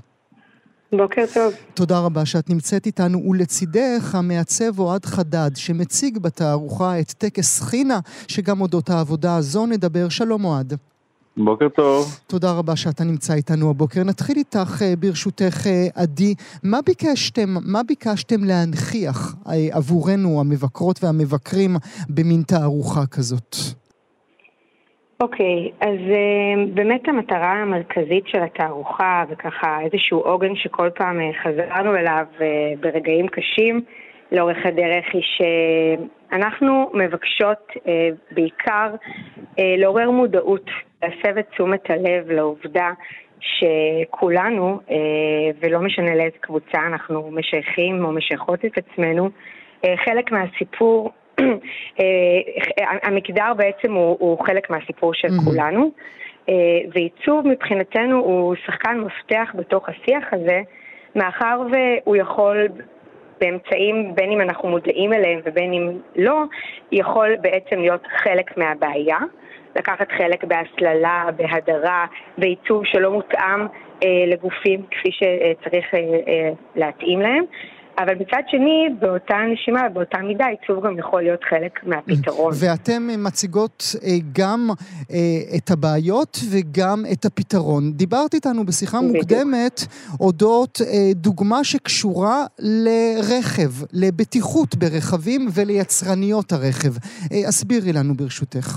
[0.92, 1.54] בוקר טוב.
[1.74, 8.62] תודה רבה שאת נמצאת איתנו, ולצידך המעצב אוהד חדד, שמציג בתערוכה את טקס חינה, שגם
[8.62, 10.10] אודות העבודה הזו נדבר.
[10.10, 10.74] שלום אוהד.
[11.38, 12.20] בוקר טוב.
[12.28, 14.04] תודה רבה שאתה נמצא איתנו הבוקר.
[14.04, 16.36] נתחיל איתך, אה, ברשותך, אה, עדי.
[16.64, 21.76] מה ביקשתם, מה ביקשתם להנכיח אה, עבורנו, המבקרות והמבקרים,
[22.10, 23.81] במין תערוכה כזאת?
[25.22, 31.44] אוקיי, okay, אז uh, באמת המטרה המרכזית של התערוכה, וככה איזשהו עוגן שכל פעם uh,
[31.44, 32.42] חזרנו אליו uh,
[32.80, 33.82] ברגעים קשים
[34.32, 37.72] לאורך הדרך, היא שאנחנו מבקשות
[38.32, 38.96] בעיקר
[39.58, 40.70] לעורר מודעות,
[41.04, 42.90] להסב את תשומת הלב לעובדה
[43.40, 44.80] שכולנו,
[45.60, 49.30] ולא משנה לאיזה קבוצה אנחנו משייכים או משייכות את עצמנו,
[50.06, 51.21] חלק מהסיפור אה,
[53.04, 55.28] המגדר בעצם הוא, הוא חלק מהסיפור של.
[55.46, 55.92] כולנו,
[56.50, 56.54] אה,
[56.94, 60.62] ועיצוב מבחינתנו הוא שחקן מפתח בתוך השיח הזה,
[61.16, 62.68] מאחר והוא יכול
[63.42, 66.44] באמצעים, בין אם אנחנו מודעים אליהם ובין אם לא,
[66.92, 69.18] יכול בעצם להיות חלק מהבעיה.
[69.76, 72.06] לקחת חלק בהסללה, בהדרה,
[72.38, 73.62] בעיצוב שלא מותאם
[74.04, 77.44] אה, לגופים כפי שצריך אה, אה, להתאים להם.
[77.98, 82.54] אבל מצד שני, באותה נשימה, באותה מידה, עיצוב גם יכול להיות חלק מהפתרון.
[82.62, 84.70] ואתם מציגות אה, גם
[85.12, 85.18] אה,
[85.58, 87.84] את הבעיות וגם את הפתרון.
[87.94, 89.16] דיברת איתנו בשיחה בדיוק.
[89.16, 89.80] מוקדמת
[90.20, 96.94] אודות אה, דוגמה שקשורה לרכב, לבטיחות ברכבים וליצרניות הרכב.
[97.48, 98.68] הסבירי לנו ברשותך.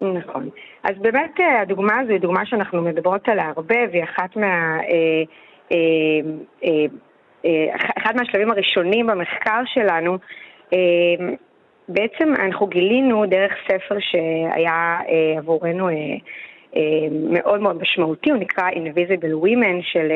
[0.00, 0.48] נכון.
[0.84, 4.78] אז באמת הדוגמה הזו היא דוגמה שאנחנו מדברות עליה הרבה, והיא אחת מה...
[7.44, 10.18] אה, אחד מהשלבים הראשונים במחקר שלנו,
[10.72, 10.78] אה,
[11.88, 15.88] בעצם אנחנו גילינו דרך ספר שהיה אה, עבורנו
[17.30, 20.08] מאוד מאוד משמעותי, הוא נקרא Invisible Women של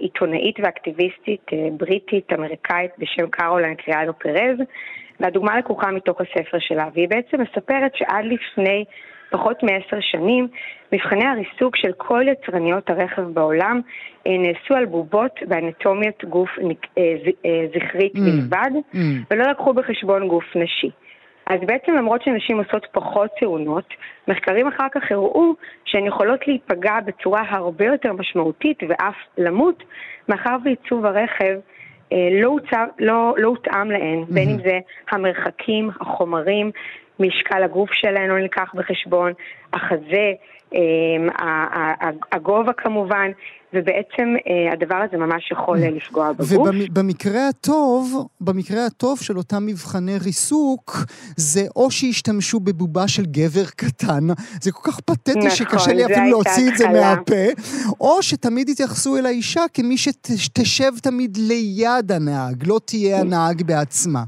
[0.00, 4.58] עיתונאית ואקטיביסטית בריטית אמריקאית בשם קרוליין קריאדו פרז,
[5.20, 8.84] והדוגמה לקוחה מתוך הספר שלה, והיא בעצם מספרת שעד לפני
[9.30, 10.48] פחות מעשר שנים,
[10.92, 13.80] מבחני הריסוק של כל יצרניות הרכב בעולם
[14.26, 17.02] אה, נעשו על בובות באנטומיית גוף אה,
[17.46, 18.20] אה, זכרית mm.
[18.20, 18.98] בלבד, mm.
[19.30, 20.90] ולא לקחו בחשבון גוף נשי.
[21.46, 23.94] אז בעצם למרות שנשים עושות פחות תאונות,
[24.28, 29.82] מחקרים אחר כך הראו שהן יכולות להיפגע בצורה הרבה יותר משמעותית ואף למות,
[30.28, 31.58] מאחר ועיצוב הרכב
[32.12, 32.56] לא,
[32.98, 34.34] לא, לא הותאם להן, mm-hmm.
[34.34, 34.78] בין אם זה
[35.10, 36.70] המרחקים, החומרים,
[37.20, 39.32] משקל הגוף שלנו נלקח בחשבון,
[39.72, 40.32] החזה,
[40.74, 41.28] אמ,
[42.32, 43.30] הגובה כמובן,
[43.72, 46.52] ובעצם אה, הדבר הזה ממש יכול אה, לפגוע בגוף.
[46.52, 50.96] ובמקרה הטוב, במקרה הטוב של אותם מבחני ריסוק,
[51.36, 54.26] זה או שישתמשו בבובה של גבר קטן,
[54.60, 57.62] זה כל כך פתטי נכון, שקשה לי אפילו להוציא את זה מהפה,
[58.00, 59.96] או שתמיד יתייחסו אל האישה כמי
[60.36, 64.22] שתשב תמיד ליד הנהג, לא תהיה הנהג בעצמה.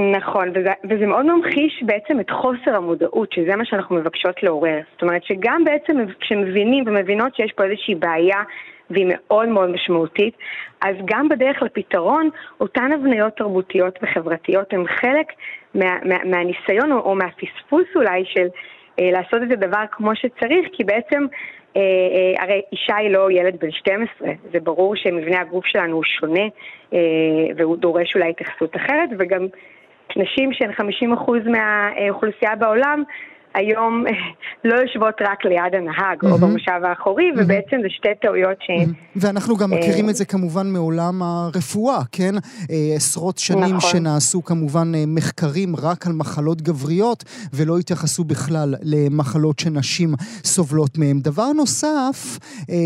[0.00, 4.80] נכון, וזה, וזה מאוד ממחיש בעצם את חוסר המודעות, שזה מה שאנחנו מבקשות לעורר.
[4.92, 8.42] זאת אומרת שגם בעצם כשמבינים ומבינות שיש פה איזושהי בעיה
[8.90, 10.34] והיא מאוד מאוד משמעותית,
[10.82, 12.28] אז גם בדרך לפתרון,
[12.60, 15.26] אותן הבניות תרבותיות וחברתיות הן חלק
[15.74, 18.46] מה, מה, מהניסיון או, או מהפספוס אולי של
[19.00, 21.26] אה, לעשות את הדבר כמו שצריך, כי בעצם
[21.76, 26.04] אה, אה, הרי אישה היא לא ילד בן 12, זה ברור שמבנה הגוף שלנו הוא
[26.04, 26.44] שונה
[26.92, 26.98] אה,
[27.56, 29.46] והוא דורש אולי התייחסות אחרת, וגם
[30.16, 33.02] נשים שהן 50% מהאוכלוסייה בעולם,
[33.54, 34.04] היום
[34.68, 36.32] לא יושבות רק ליד הנהג mm-hmm.
[36.32, 37.42] או במושב האחורי, mm-hmm.
[37.42, 38.70] ובעצם זה שתי טעויות ש...
[38.70, 38.94] Mm-hmm.
[39.16, 42.34] ואנחנו גם מכירים אה, את זה כמובן מעולם הרפואה, כן?
[42.70, 43.90] אה, עשרות שנים נכון.
[43.90, 51.20] שנעשו כמובן אה, מחקרים רק על מחלות גבריות, ולא התייחסו בכלל למחלות שנשים סובלות מהן.
[51.20, 52.38] דבר נוסף,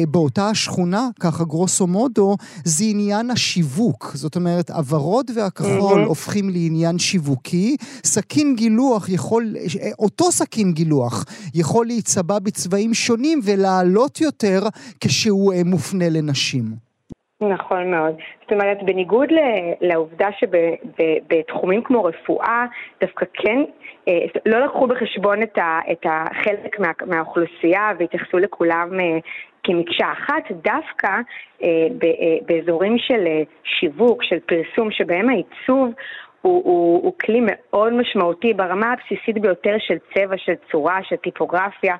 [0.08, 4.12] באותה השכונה, ככה גרוסו מודו, זה עניין השיווק.
[4.14, 6.06] זאת אומרת, הוורוד והכחול mm-hmm.
[6.06, 7.76] הופכים לעניין שיווקי.
[8.04, 9.54] סכין גילוח יכול,
[9.98, 10.53] אותו סכין...
[10.54, 14.60] סכין גילוח יכול להיצבע בצבעים שונים ולעלות יותר
[15.00, 16.62] כשהוא אה, מופנה לנשים.
[17.40, 18.14] נכון מאוד.
[18.42, 19.28] זאת אומרת, בניגוד
[19.80, 22.64] לעובדה שבתחומים כמו רפואה,
[23.00, 23.58] דווקא כן,
[24.08, 24.12] אה,
[24.46, 29.18] לא לקחו בחשבון את החלק מה, מהאוכלוסייה והתייחסו לכולם אה,
[29.64, 31.10] כמקשה אחת, דווקא
[32.46, 33.24] באזורים של
[33.64, 35.94] שיווק, של פרסום, שבהם העיצוב
[36.44, 41.96] הוא, הוא, הוא כלי מאוד משמעותי ברמה הבסיסית ביותר של צבע, של צורה, של טיפוגרפיה.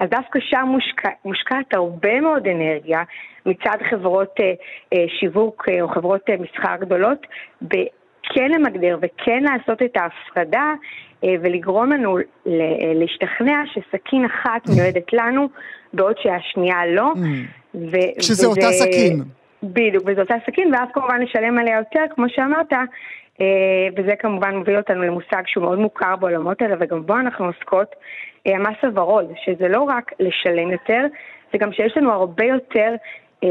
[0.00, 3.02] אז דווקא שם מושקע, מושקעת הרבה מאוד אנרגיה
[3.46, 4.52] מצד חברות אה,
[4.92, 7.26] אה, שיווק אה, או חברות אה, מסחר גדולות,
[8.34, 10.74] כן למגדר וכן לעשות את ההפרדה
[11.24, 12.18] אה, ולגרום לנו
[12.94, 15.48] להשתכנע שסכין אחת מיועדת לנו,
[15.92, 17.12] בעוד שהשנייה לא.
[17.14, 17.18] Mm.
[17.74, 18.60] ו- שזה וזה...
[18.60, 19.22] אותה סכין.
[19.62, 22.84] בדיוק, וזו אותה סכין, ואז כמובן נשלם עליה יותר, כמו שאמרת, אה,
[23.96, 27.94] וזה כמובן מוביל אותנו למושג שהוא מאוד מוכר בעולמות האלה, וגם בו אנחנו עוסקות,
[28.46, 31.00] אה, המס הוורוד, שזה לא רק לשלם יותר,
[31.52, 32.94] זה גם שיש לנו הרבה יותר
[33.44, 33.48] אה,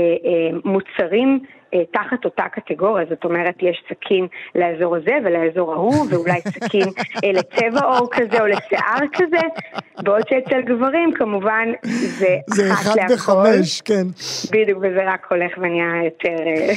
[0.66, 1.50] מוצרים אה,
[1.92, 6.88] תחת אותה קטגוריה, זאת אומרת, יש סכין לאזור הזה ולאזור ההוא, ואולי סכין
[7.24, 9.48] אה, לצבע עור כזה או לשיער כזה,
[10.04, 11.68] בעוד שאצל גברים כמובן
[12.20, 13.08] זה, זה אחת להכל.
[13.10, 14.08] זה אחד בחמש, כן.
[14.52, 16.74] בדיוק, וזה רק הולך ונהיה יותר אה,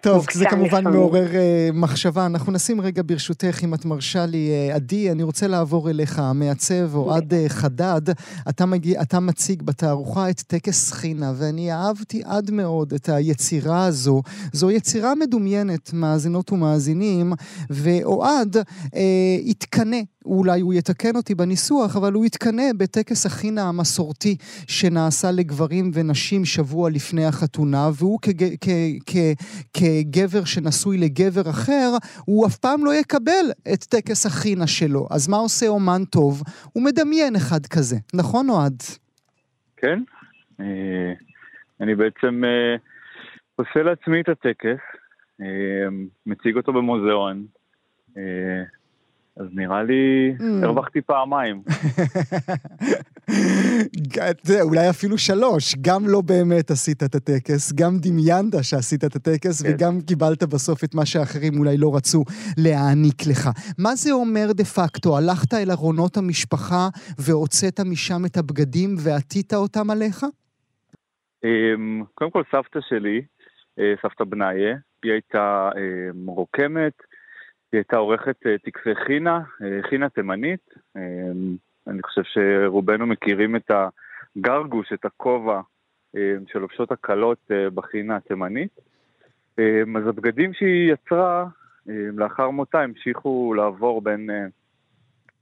[0.00, 1.00] טוב, זה כמובן לפעמים.
[1.00, 2.26] מעורר uh, מחשבה.
[2.26, 6.94] אנחנו נשים רגע ברשותך, אם את מרשה לי, uh, עדי, אני רוצה לעבור אליך, המעצב
[6.94, 8.00] אוהד uh, חדד.
[8.48, 14.22] אתה, מגיע, אתה מציג בתערוכה את טקס חינה, ואני אהבתי עד מאוד את היצירה הזו.
[14.52, 17.32] זו יצירה מדומיינת, מאזינות ומאזינים,
[17.70, 18.56] ואוהד
[18.94, 25.90] אה, התקנא אולי הוא יתקן אותי בניסוח, אבל הוא יתקנא בטקס החינה המסורתי שנעשה לגברים
[25.94, 28.68] ונשים שבוע לפני החתונה, והוא כג, כ,
[29.06, 29.16] כ,
[29.74, 35.06] כגבר שנשוי לגבר אחר, הוא אף פעם לא יקבל את טקס החינה שלו.
[35.10, 36.42] אז מה עושה אומן טוב?
[36.72, 37.96] הוא מדמיין אחד כזה.
[38.14, 38.82] נכון, אוהד?
[39.76, 40.02] כן.
[40.60, 41.12] אה,
[41.80, 42.76] אני בעצם אה,
[43.60, 44.80] עושה לעצמי את הטקס,
[45.40, 45.88] אה,
[46.26, 47.46] מציג אותו במוזיאון.
[48.16, 48.62] אה,
[49.36, 50.64] אז נראה לי mm.
[50.64, 51.62] הרווחתי פעמיים.
[54.68, 59.68] אולי אפילו שלוש, גם לא באמת עשית את הטקס, גם דמיינת שעשית את הטקס, כן.
[59.74, 62.24] וגם קיבלת בסוף את מה שאחרים אולי לא רצו
[62.58, 63.48] להעניק לך.
[63.78, 65.18] מה זה אומר דה פקטו?
[65.18, 70.24] הלכת אל ארונות המשפחה והוצאת משם את הבגדים ועטית אותם עליך?
[71.44, 73.22] אמ, קודם כל, סבתא שלי,
[74.02, 77.02] סבתא בניה, היא הייתה אמ, רוקמת,
[77.72, 80.74] היא הייתה עורכת אה, טקסי חינה, אה, חינה תימנית.
[81.86, 85.60] אני חושב שרובנו מכירים את הגרגוש, את הכובע
[86.46, 88.80] שלובשות הכלות בחינה התימנית.
[89.96, 91.46] אז הבגדים שהיא יצרה
[91.86, 94.30] לאחר מותה המשיכו לעבור בין,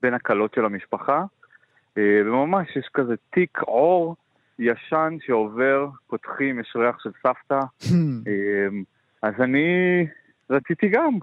[0.02, 1.24] בין הכלות של המשפחה,
[1.96, 4.16] וממש יש כזה תיק עור
[4.58, 7.60] ישן שעובר, פותחים, יש ריח של סבתא.
[7.92, 8.82] אמ,
[9.22, 10.06] אז אני
[10.50, 11.18] רציתי גם.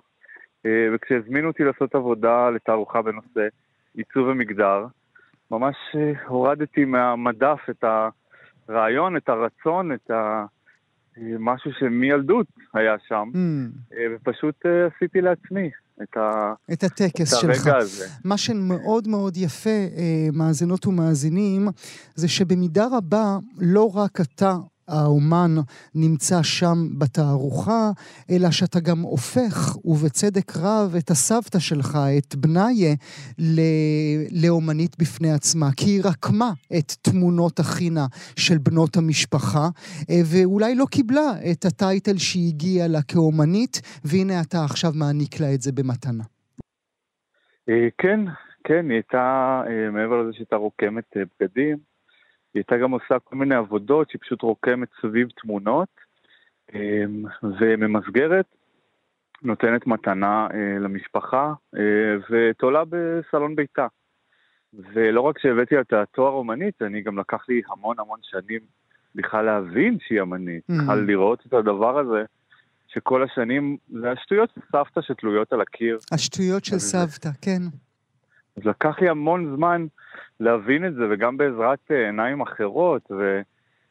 [0.65, 3.47] אה, וכשהזמינו אותי לעשות עבודה לתערוכה בנושא
[3.95, 4.85] עיצוב ומגדר,
[5.51, 7.85] ממש אה, הורדתי מהמדף את
[8.69, 10.45] הרעיון, את הרצון, את ה...
[11.39, 13.29] משהו שמילדות היה שם,
[14.11, 15.69] ופשוט אה, עשיתי לעצמי.
[16.03, 16.53] את, ה...
[16.73, 17.67] את הטקס את שלך.
[17.67, 18.08] הזה.
[18.23, 19.69] מה שמאוד מאוד יפה,
[20.34, 21.67] מאזינות ומאזינים,
[22.15, 25.51] זה שבמידה רבה לא רק אתה האומן
[25.95, 27.91] נמצא שם בתערוכה,
[28.31, 32.95] אלא שאתה גם הופך, ובצדק רב, את הסבתא שלך, את בניה,
[34.43, 35.69] לאומנית בפני עצמה.
[35.77, 39.67] כי היא רקמה את תמונות החינה של בנות המשפחה,
[40.09, 45.53] אה, ואולי לא קיבלה את הטייטל שהיא הגיעה לה כאומנית, והנה אתה עכשיו מעניק לה
[45.53, 46.23] את זה במתנה.
[47.69, 48.19] אה, כן,
[48.63, 51.77] כן, היא הייתה, אה, מעבר לזה שהייתה רוקמת בגדים,
[52.55, 55.89] היא הייתה גם עושה כל מיני עבודות שהיא פשוט רוקמת סביב תמונות
[56.73, 57.23] אמ,
[57.59, 58.45] וממסגרת,
[59.43, 63.87] נותנת מתנה אה, למשפחה אה, ותולה בסלון ביתה.
[64.73, 68.59] ולא רק שהבאתי את התואר אומנית, אני גם לקח לי המון המון שנים
[69.15, 70.83] בכלל להבין שהיא אמנית, mm-hmm.
[70.83, 72.23] בכלל לראות את הדבר הזה,
[72.87, 75.99] שכל השנים זה השטויות של סבתא שתלויות על הקיר.
[76.11, 77.61] השטויות של סבתא, כן.
[78.57, 79.85] אז לקח לי המון זמן
[80.39, 83.11] להבין את זה, וגם בעזרת אה, עיניים אחרות,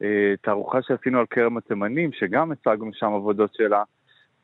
[0.01, 3.83] ותערוכה שעשינו על כרם התימנים, שגם הצגנו שם עבודות שלה.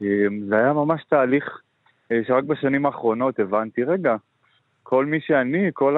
[0.03, 1.61] אה, זה היה ממש תהליך
[2.13, 4.17] אה, שרק בשנים האחרונות הבנתי, רגע,
[4.83, 5.97] כל מי שאני, כל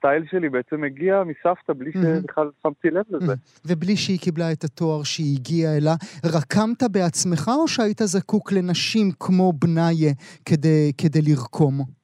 [0.00, 3.34] הסטייל שלי בעצם הגיע מסבתא בלי שבכלל שמתי לב לזה.
[3.66, 9.52] ובלי שהיא קיבלה את התואר שהיא הגיעה אליה, רקמת בעצמך או שהיית זקוק לנשים כמו
[9.52, 10.12] בניה
[10.44, 11.99] כדי, כדי לרקום?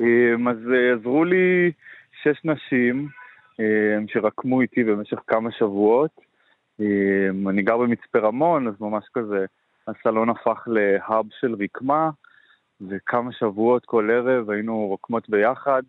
[0.00, 0.56] אז
[0.94, 1.72] עזרו לי
[2.22, 3.08] שש נשים
[3.60, 6.10] אה, שרקמו איתי במשך כמה שבועות.
[6.80, 9.44] אה, אני גר במצפה רמון, אז ממש כזה,
[9.88, 12.10] הסלון הפך להאב של רקמה,
[12.88, 15.82] וכמה שבועות כל ערב היינו רוקמות ביחד.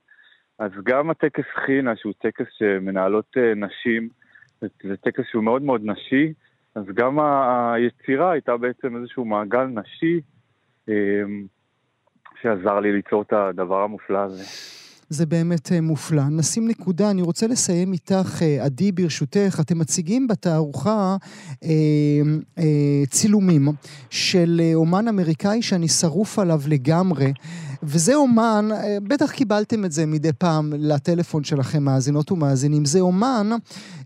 [0.59, 4.09] אז גם הטקס חינה, שהוא טקס שמנהלות אה, נשים,
[4.61, 6.33] זה טקס שהוא מאוד מאוד נשי,
[6.75, 10.21] אז גם היצירה הייתה בעצם איזשהו מעגל נשי
[12.41, 14.43] שעזר לי ליצור את הדבר המופלא הזה.
[15.09, 16.23] זה באמת אה, מופלא.
[16.31, 19.59] נשים נקודה, אני רוצה לסיים איתך, אה, עדי, ברשותך.
[19.61, 21.15] אתם מציגים בתערוכה
[21.63, 21.69] אה,
[22.57, 23.67] אה, צילומים
[24.09, 27.33] של אה, אומן אמריקאי שאני שרוף עליו לגמרי.
[27.83, 33.49] וזה אומן, אה, בטח קיבלתם את זה מדי פעם לטלפון שלכם, מאזינות ומאזינים, זה אומן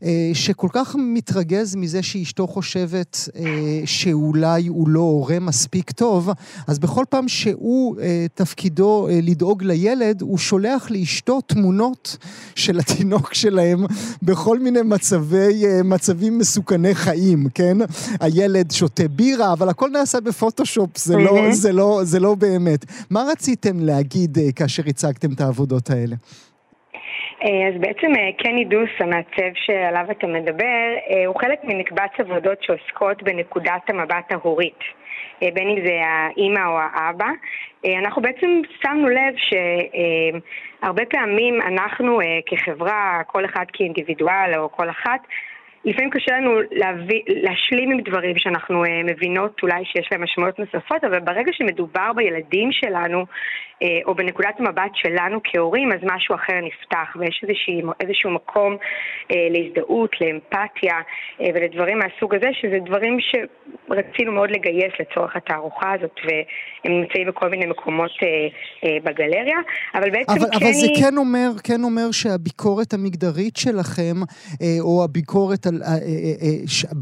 [0.03, 6.29] אה, שכל כך מתרגז מזה שאשתו חושבת אה, שאולי הוא לא הורה מספיק טוב,
[6.67, 7.95] אז בכל פעם שהוא,
[8.33, 12.17] תפקידו לדאוג לילד, הוא שולח לאשתו תמונות
[12.55, 13.85] של התינוק שלהם
[14.21, 17.77] בכל מיני מצבי, מצבים מסוכני חיים, כן?
[18.19, 22.85] הילד שותה בירה, אבל הכל נעשה בפוטושופ, זה, לא, זה, לא, זה לא באמת.
[23.09, 26.15] מה רצית רציתם להגיד אה, כאשר הצגתם את העבודות האלה?
[27.43, 30.87] אה, אז בעצם אה, קני דוס, המעצב שעליו אתה מדבר,
[31.27, 34.79] הוא חלק ממקבץ עבודות שעוסקות בנקודת המבט ההורית,
[35.41, 37.29] בין אם זה האימא או האבא.
[37.99, 45.21] אנחנו בעצם שמנו לב שהרבה פעמים אנחנו כחברה, כל אחד כאינדיבידואל או כל אחת,
[45.85, 51.03] לפעמים קשה לנו להביא, להשלים עם דברים שאנחנו uh, מבינות אולי שיש להם משמעויות נוספות,
[51.03, 57.15] אבל ברגע שמדובר בילדים שלנו, uh, או בנקודת המבט שלנו כהורים, אז משהו אחר נפתח,
[57.15, 60.95] ויש איזושהי, איזשהו מקום uh, להזדהות, לאמפתיה
[61.39, 67.65] ולדברים מהסוג הזה, שזה דברים שרצינו מאוד לגייס לצורך התערוכה הזאת, והם נמצאים בכל מיני
[67.65, 68.11] מקומות
[69.03, 69.57] בגלריה,
[69.95, 70.73] אבל בעצם אבל, כן אבל היא...
[70.73, 74.15] זה כן אומר, כן אומר שהביקורת המגדרית שלכם,
[74.81, 75.97] או הביקורת על, אה, אה,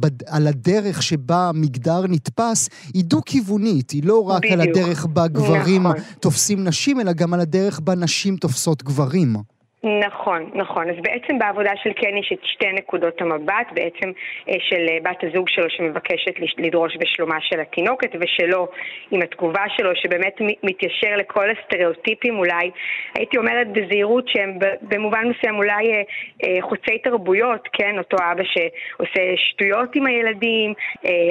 [0.04, 4.54] אה, על הדרך שבה המגדר נתפס, היא דו-כיוונית, היא לא רק בדיוק.
[4.54, 5.98] על הדרך בה גברים נכון.
[6.20, 9.36] תופסים נשים, אלא גם על הדרך בה נשים תופסות גברים.
[9.84, 10.90] נכון, נכון.
[10.90, 14.12] אז בעצם בעבודה של קן יש את שתי נקודות המבט, בעצם
[14.50, 18.68] אה, של אה, בת הזוג שלו שמבקשת לדרוש בשלומה של התינוקת, ושלו
[19.12, 22.72] עם התגובה שלו, שבאמת מתיישר לכל הסטריאוטיפים אולי,
[23.16, 26.04] הייתי אומרת בזהירות שהם במובן מסוים אולי
[26.44, 27.98] אה, חוצי תרבויות, כן?
[27.98, 30.74] אותו אבא שעושה שטויות עם הילדים,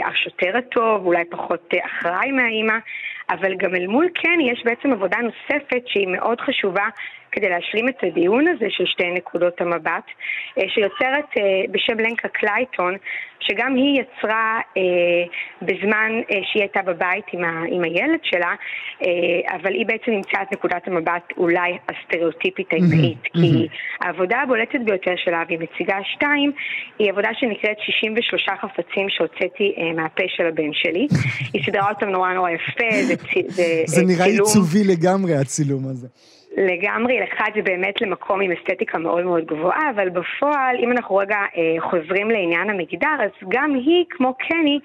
[0.05, 2.79] השוטר הטוב, אולי פחות אחראי מהאימא,
[3.31, 6.87] אבל גם אל מול כן יש בעצם עבודה נוספת שהיא מאוד חשובה
[7.39, 10.07] כדי להשלים את הדיון הזה של שתי נקודות המבט,
[10.59, 12.95] אה, שיוצרת אה, בשם לנקה קלייטון,
[13.41, 14.83] שגם היא יצרה אה,
[15.63, 18.55] בזמן שהיא הייתה בבית עם, ה, עם הילד שלה,
[19.57, 24.07] אבל היא בעצם נמצאה את נקודת המבט אולי הסטריאוטיפית האימהית, mm-hmm, כי mm-hmm.
[24.07, 26.53] העבודה הבולטת ביותר שלה, והיא מציגה שתיים,
[26.99, 31.07] היא עבודה שנקראת 63 חפצים שהוצאתי מהפה של הבן שלי.
[31.53, 33.15] היא סידרה אותם נורא נורא יפה, זה,
[33.49, 36.09] זה, זה נראה עיצובי לגמרי הצילום הזה.
[36.59, 41.37] לגמרי, אחד זה באמת למקום עם אסתטיקה מאוד מאוד גבוהה, אבל בפועל, אם אנחנו רגע
[41.37, 44.81] אה, חוזרים לעניין המגדר, אז גם היא, כמו קני,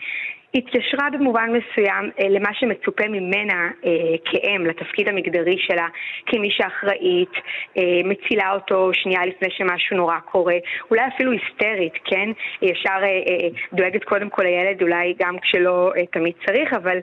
[0.56, 3.92] התיישרה במובן מסוים אה, למה שמצופה ממנה אה,
[4.26, 5.88] כאם, לתפקיד המגדרי שלה,
[6.26, 7.32] כמי שאחראית,
[7.78, 10.56] אה, מצילה אותו שנייה לפני שמשהו נורא קורה,
[10.92, 12.30] אולי אפילו היסטרית, כן?
[12.62, 16.98] היא ישר אה, אה, דואגת קודם כל לילד, אולי גם כשלא אה, תמיד צריך, אבל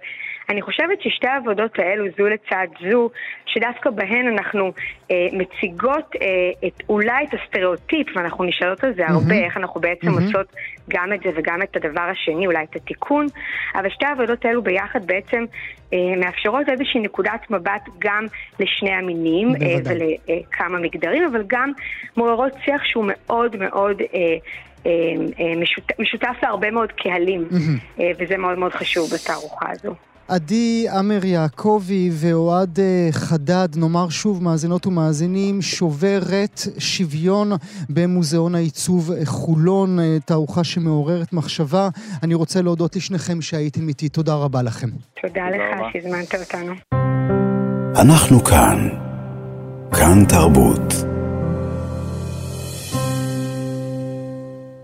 [0.50, 3.10] אני חושבת ששתי העבודות האלו, זו לצד זו,
[3.46, 4.72] שדווקא בהן אנחנו
[5.10, 9.12] אה, מציגות אה, את, אולי את הסטריאוטיפ, ואנחנו נשאלות על זה mm-hmm.
[9.12, 10.22] הרבה, איך אנחנו בעצם mm-hmm.
[10.22, 10.52] עושות
[10.88, 13.26] גם את זה וגם את הדבר השני, אולי את התיקון,
[13.74, 15.44] אבל שתי העבודות האלו ביחד בעצם
[15.92, 18.26] אה, מאפשרות איזושהי נקודת מבט גם
[18.60, 21.72] לשני המינים אה, ולכמה מגדרים, אבל גם
[22.16, 24.00] מעוררות שיח שהוא מאוד מאוד...
[24.00, 24.36] אה,
[24.86, 24.92] אה,
[25.40, 28.02] אה משותף, משותף להרבה מאוד קהלים, mm-hmm.
[28.18, 29.94] וזה מאוד מאוד חשוב בתערוכה הזו.
[30.30, 37.52] עדי עמר יעקבי ואוהד אה, חדד, נאמר שוב, מאזינות ומאזינים, שוברת שוויון
[37.88, 41.88] במוזיאון העיצוב חולון, אה, תערוכה שמעוררת מחשבה.
[42.22, 44.88] אני רוצה להודות לשניכם שהייתם איתי, תודה רבה לכם.
[45.22, 46.72] תודה לך שהזמנת אותנו.
[48.00, 48.88] אנחנו כאן.
[49.92, 51.09] כאן תרבות.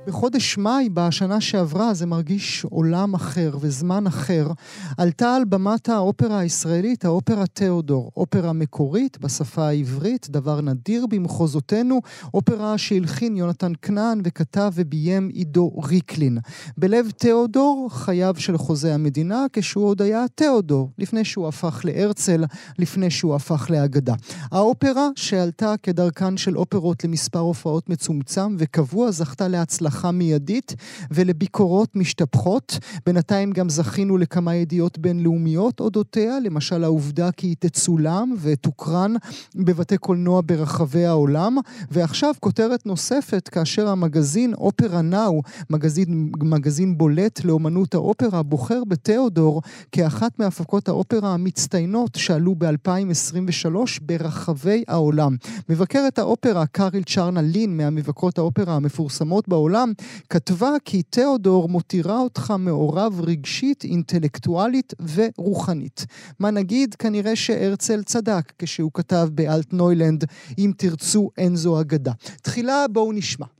[0.06, 4.50] בחודש מאי בשנה שעברה זה מרגיש עולם אחר וזמן אחר.
[4.98, 12.00] עלתה על במת האופרה הישראלית, האופרה תיאודור, אופרה מקורית בשפה העברית, דבר נדיר במחוזותינו,
[12.34, 16.38] אופרה שהלחין יונתן כנען וכתב וביים עידו ריקלין.
[16.78, 22.44] בלב תיאודור, חייו של חוזה המדינה כשהוא עוד היה תיאודור, לפני שהוא הפך להרצל,
[22.78, 24.14] לפני שהוא הפך לאגדה.
[24.52, 30.74] האופרה שעלתה כדרכן של אופרות למספר הופעות מצומצם וקבוע זכתה להצלחה הצלחה מיידית
[31.10, 32.78] ולביקורות משתפכות.
[33.06, 39.14] בינתיים גם זכינו לכמה ידיעות בינלאומיות אודותיה, למשל העובדה כי היא תצולם ותוקרן
[39.54, 41.56] בבתי קולנוע ברחבי העולם.
[41.90, 50.38] ועכשיו כותרת נוספת, כאשר המגזין אופרה נאו, מגזין, מגזין בולט לאומנות האופרה, בוחר בתיאודור כאחת
[50.38, 53.68] מהפקות האופרה המצטיינות שעלו ב-2023
[54.02, 55.36] ברחבי העולם.
[55.68, 59.85] מבקרת האופרה קאריל צ'רנה לין מהמבקרות האופרה המפורסמות בעולם
[60.30, 66.06] כתבה כי תיאודור מותירה אותך מעורב רגשית, אינטלקטואלית ורוחנית.
[66.38, 66.94] מה נגיד?
[66.94, 70.24] כנראה שהרצל צדק כשהוא כתב באלטנוילנד,
[70.58, 72.12] אם תרצו אין זו אגדה.
[72.42, 73.55] תחילה בואו נשמע.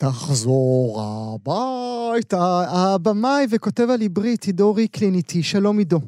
[0.00, 2.62] תחזור הביתה.
[2.68, 5.42] הבמאי וכותב על עברית עידו ריקלין איתי.
[5.42, 6.00] שלום עידו.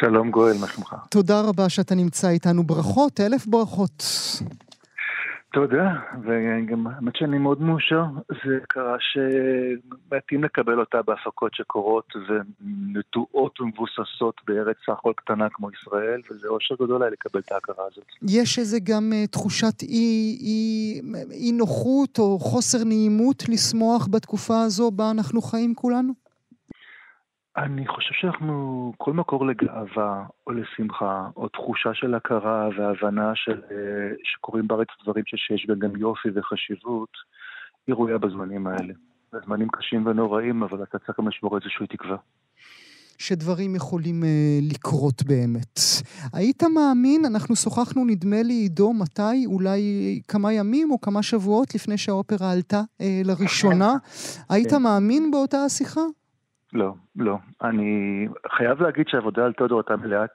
[0.00, 0.94] שלום גואל, מה שלומך?
[1.10, 2.64] תודה רבה שאתה נמצא איתנו.
[2.64, 4.04] ברכות, אלף ברכות.
[5.56, 14.40] תודה, וגם האמת שאני מאוד מאושר, זה קרה שמתאים לקבל אותה בהפקות שקורות ונטועות ומבוססות
[14.46, 18.04] בארץ סך הכל קטנה כמו ישראל, וזה אושר גדול היה לקבל את ההכרה הזאת.
[18.22, 21.00] יש איזה גם uh, תחושת אי, אי,
[21.32, 26.25] אי נוחות או חוסר נעימות לשמוח בתקופה הזו בה אנחנו חיים כולנו?
[27.56, 33.76] אני חושב שאנחנו, כל מקור לגאווה או לשמחה, או תחושה של הכרה והבנה של, אה,
[34.24, 37.10] שקורים בארץ דברים שיש בהם גם יופי וחשיבות,
[37.86, 38.94] היא ראויה בזמנים האלה.
[39.32, 42.16] זה זמנים קשים ונוראים, אבל אתה צריך גם לשמור איזושהי תקווה.
[43.18, 45.80] שדברים יכולים uh, לקרות באמת.
[46.32, 49.80] היית מאמין, אנחנו שוחחנו נדמה לי עידו מתי, אולי
[50.28, 53.94] כמה ימים או כמה שבועות לפני שהאופרה עלתה uh, לראשונה.
[54.48, 54.82] היית כן.
[54.82, 56.00] מאמין באותה השיחה?
[56.72, 57.38] לא, לא.
[57.62, 60.30] אני חייב להגיד שהעבודה על תיאודור הייתה מלאת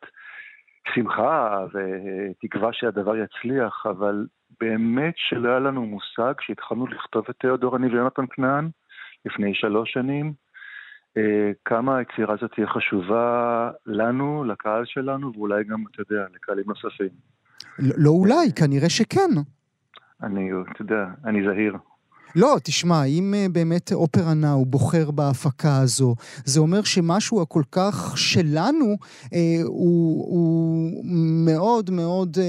[0.94, 4.26] שמחה ותקווה שהדבר יצליח, אבל
[4.60, 8.70] באמת שלא היה לנו מושג כשהתחלנו לכתוב את תיאודור אני ויונתן כנען
[9.26, 10.34] לפני שלוש שנים,
[11.18, 17.10] אה, כמה היצירה הזאת תהיה חשובה לנו, לקהל שלנו, ואולי גם, אתה יודע, לקהלים נוספים.
[17.80, 19.30] לא, לא אולי, כנראה שכן.
[20.24, 21.78] אני, אתה יודע, אני זהיר.
[22.36, 26.16] לא, תשמע, אם אה, באמת אופרה נאו בוחר בהפקה הזו,
[26.46, 28.86] זה אומר שמשהו הכל כך שלנו
[29.34, 31.06] אה, הוא, הוא
[31.46, 32.44] מאוד מאוד אה,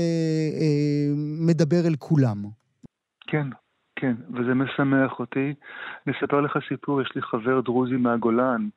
[0.61, 1.09] אה,
[1.47, 2.37] מדבר אל כולם.
[3.27, 3.47] כן,
[3.97, 5.55] כן, וזה משמח אותי.
[6.07, 8.69] אני אספר לך סיפור, יש לי חבר דרוזי מהגולן,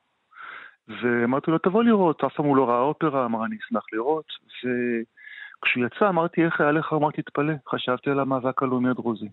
[0.88, 5.86] ואמרתי לו, תבוא לראות, אף פעם הוא לא ראה אופרה, אמר, אני אשמח לראות, וכשהוא
[5.86, 6.92] יצא אמרתי, איך היה לך?
[6.92, 9.28] אמרתי, תתפלא, חשבתי על המאבק הלאומי הדרוזי.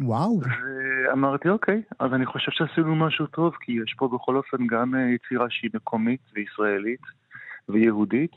[0.00, 0.40] וואו.
[0.40, 5.00] ואמרתי, אוקיי, אז אני חושב שעשינו משהו טוב, כי יש פה בכל אופן גם אה,
[5.00, 7.00] יצירה שהיא מקומית וישראלית
[7.68, 8.32] ויהודית,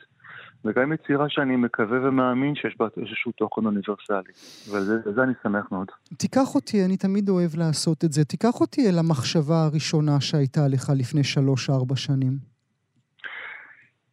[0.66, 4.34] וגם יצירה שאני מקווה ומאמין שיש בה איזשהו תוכן אוניברסלי.
[4.72, 5.88] ולזה אני שמח מאוד.
[6.18, 10.90] תיקח אותי, אני תמיד אוהב לעשות את זה, תיקח אותי אל המחשבה הראשונה שהייתה לך
[11.00, 12.34] לפני שלוש-ארבע שנים.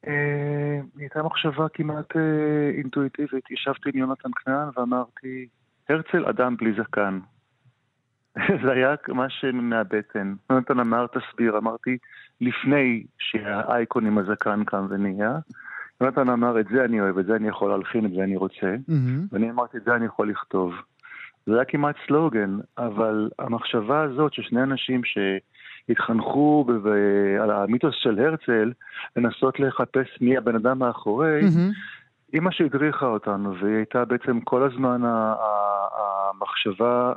[0.07, 3.51] אה, הייתה מחשבה כמעט אה, אינטואיטיבית.
[3.51, 5.47] ישבתי עם יונתן כנען ואמרתי,
[5.89, 7.19] הרצל אדם בלי זקן.
[8.65, 10.35] זה היה משהו מהבטן.
[10.51, 11.59] יונתן אמר, תסביר.
[11.59, 11.99] אמרתי,
[12.41, 15.39] לפני שהאייקון עם הזקן קם ונהיה,
[16.01, 18.75] יונתן אמר, את זה אני אוהב, את זה אני יכול להלחין, את זה אני רוצה,
[18.89, 19.33] mm-hmm.
[19.33, 20.75] ואני אמרתי, את זה אני יכול לכתוב.
[21.47, 26.67] זה היה כמעט סלוגן, אבל המחשבה הזאת ששני אנשים שהתחנכו
[27.41, 28.73] על המיתוס של הרצל,
[29.17, 32.41] לנסות לחפש מי הבן אדם מאחורי, mm-hmm.
[32.41, 35.01] מה שהדריכה אותנו, והיא הייתה בעצם כל הזמן
[36.01, 37.13] המחשבה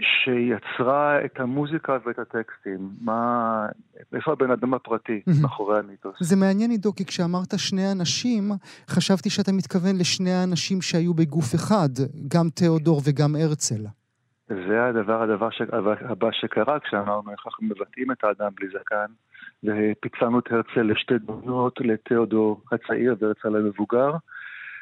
[0.00, 2.90] שיצרה את המוזיקה ואת הטקסטים.
[3.00, 3.66] מה...
[4.12, 6.16] איפה הבן אדם הפרטי מאחורי המיתוס?
[6.20, 8.50] זה מעניין, עידו, כי כשאמרת שני אנשים,
[8.88, 11.88] חשבתי שאתה מתכוון לשני האנשים שהיו בגוף אחד,
[12.28, 13.86] גם תיאודור וגם הרצל.
[14.48, 15.62] זה הדבר, הדבר ש...
[16.00, 19.06] הבא שקרה כשאמרנו איך אנחנו מבטאים את האדם בלי זקן,
[19.64, 24.12] ופיצלנו את הרצל לשתי דמויות, לתיאודור הצעיר והרצל המבוגר.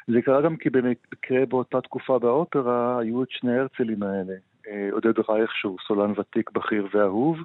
[0.07, 4.33] זה קרה גם כי במקרה באותה תקופה באופרה היו את שני הרצלים האלה,
[4.91, 7.37] עודד רייך שהוא סולן ותיק, בכיר ואהוב,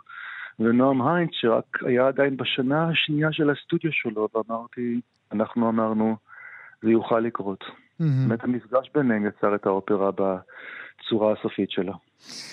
[0.58, 5.00] ונועם היינץ שרק היה עדיין בשנה השנייה של הסטודיו שלו, ואמרתי,
[5.32, 6.16] אנחנו אמרנו,
[6.82, 7.64] זה יוכל לקרות.
[8.00, 8.44] באמת mm-hmm.
[8.44, 10.10] המפגש ביניהם יצר את האופרה
[11.02, 11.92] בצורה הסופית שלה.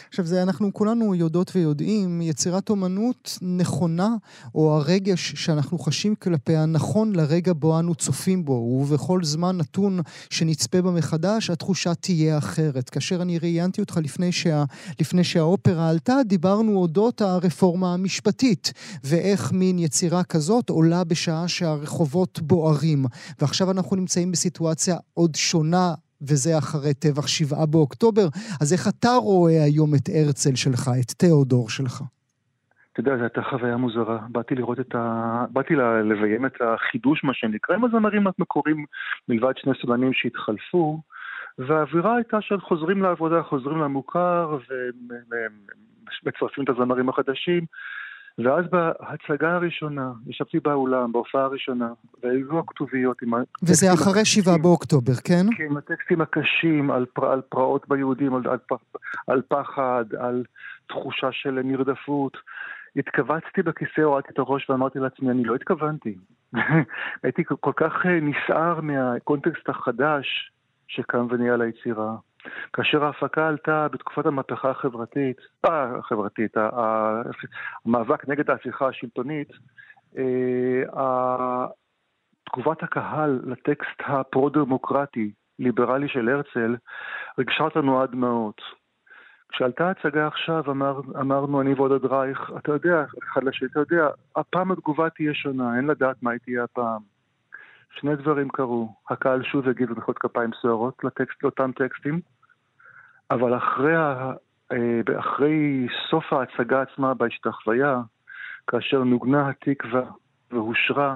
[0.09, 4.09] עכשיו, זה אנחנו כולנו יודעות ויודעים, יצירת אומנות נכונה,
[4.55, 10.81] או הרגש שאנחנו חשים כלפיה נכון לרגע בו אנו צופים בו, ובכל זמן נתון שנצפה
[10.81, 12.89] בה מחדש, התחושה תהיה אחרת.
[12.89, 14.63] כאשר אני ראיינתי אותך לפני, שה,
[14.99, 18.73] לפני שהאופרה עלתה, דיברנו אודות הרפורמה המשפטית,
[19.03, 23.05] ואיך מין יצירה כזאת עולה בשעה שהרחובות בוערים.
[23.41, 28.27] ועכשיו אנחנו נמצאים בסיטואציה עוד שונה וזה אחרי טבח שבעה באוקטובר,
[28.61, 32.01] אז איך אתה רואה היום את הרצל שלך, את תיאודור שלך?
[32.93, 34.19] אתה יודע, זו הייתה חוויה מוזרה.
[34.29, 35.45] באתי לראות את ה...
[35.49, 35.75] באתי
[36.09, 38.85] לביים את החידוש, מה שנקרא, עם הזמרים המקוריים,
[39.29, 41.01] מלבד שני סולנים שהתחלפו,
[41.57, 44.57] והאווירה הייתה של חוזרים לעבודה, חוזרים למוכר,
[46.25, 47.65] ומצרפים את הזמרים החדשים.
[48.43, 51.89] ואז בהצגה הראשונה, ישבתי באולם, בהופעה הראשונה,
[52.23, 53.33] והיו הכתוביות עם...
[53.63, 55.45] וזה אחרי שבעה באוקטובר, כן?
[55.57, 58.57] כן, עם הטקסטים הקשים על, פר, על פרעות ביהודים, על, על,
[59.27, 60.43] על פחד, על
[60.87, 62.37] תחושה של נרדפות.
[62.95, 66.15] התכווצתי בכיסא, הורדתי את הראש ואמרתי לעצמי, אני לא התכוונתי.
[67.23, 70.51] הייתי כל כך נסער מהקונטקסט החדש
[70.87, 72.15] שקם ונהיה ליצירה.
[72.73, 76.57] כאשר ההפקה עלתה בתקופת המהפכה החברתית, אה, החברתית,
[77.85, 79.49] המאבק נגד ההפיכה השלטונית,
[80.17, 81.65] אה,
[82.51, 86.75] תגובת הקהל לטקסט הפרו-דמוקרטי, ליברלי של הרצל,
[87.39, 88.61] ריגשה אותנו עד דמעות.
[89.49, 94.71] כשעלתה ההצגה עכשיו, אמר, אמרנו אני ועודד רייך, אתה יודע, אחד לשני, אתה יודע, הפעם
[94.71, 97.18] התגובה תהיה שונה, אין לדעת מה היא תהיה הפעם.
[97.91, 98.95] שני דברים קרו.
[99.09, 102.19] הקהל שוב הגיב במחיאות כפיים סוערות לטקסט, לאותם טקסטים,
[103.31, 108.01] אבל אחרי, אה, אחרי סוף ההצגה עצמה בהשתחוויה,
[108.67, 110.01] כאשר נוגנה התקווה
[110.51, 111.15] והושרה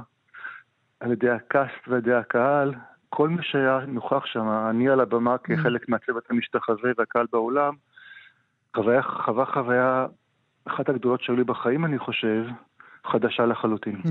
[0.99, 2.74] על ידי הקאסט ועל ידי הקהל,
[3.09, 7.74] כל מי שהיה נוכח שם, אני על הבמה כחלק מהצוות המשתחווה והקהל באולם,
[8.76, 10.05] חוויה, חווה חוויה
[10.65, 12.45] אחת הגדולות שהיו לי בחיים, אני חושב,
[13.05, 14.01] חדשה לחלוטין.
[14.05, 14.09] Mm.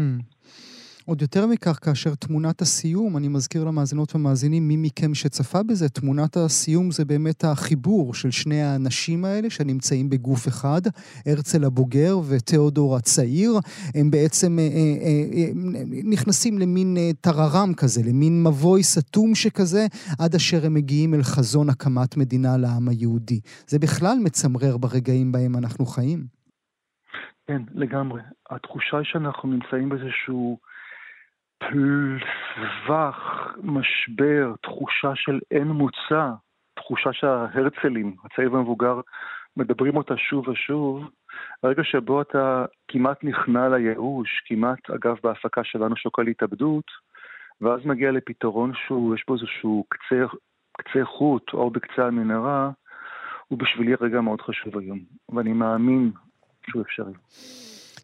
[1.06, 6.36] עוד יותר מכך, כאשר תמונת הסיום, אני מזכיר למאזינות ומאזינים, מי מכם שצפה בזה, תמונת
[6.36, 10.80] הסיום זה באמת החיבור של שני האנשים האלה שנמצאים בגוף אחד,
[11.26, 13.52] הרצל הבוגר ותיאודור הצעיר.
[13.94, 14.68] הם בעצם אה, אה,
[15.36, 15.50] אה,
[16.04, 19.86] נכנסים למין אה, טררם כזה, למין מבוי סתום שכזה,
[20.20, 23.40] עד אשר הם מגיעים אל חזון הקמת מדינה לעם היהודי.
[23.66, 26.20] זה בכלל מצמרר ברגעים בהם אנחנו חיים.
[27.46, 28.20] כן, לגמרי.
[28.50, 30.71] התחושה היא שאנחנו נמצאים באיזשהו...
[31.70, 33.16] טווח,
[33.62, 36.30] משבר, תחושה של אין מוצא,
[36.74, 39.00] תחושה שההרצלים, הצעיר והמבוגר,
[39.56, 41.10] מדברים אותה שוב ושוב,
[41.62, 46.90] הרגע שבו אתה כמעט נכנע לייאוש, כמעט, אגב, בהפקה שלנו שוקל התאבדות,
[47.60, 50.24] ואז מגיע לפתרון שהוא, יש בו איזשהו קצה,
[50.78, 52.70] קצה חוט, אור בקצה המנהרה,
[53.48, 54.98] הוא בשבילי רגע מאוד חשוב היום,
[55.28, 56.10] ואני מאמין
[56.70, 57.12] שהוא אפשרי.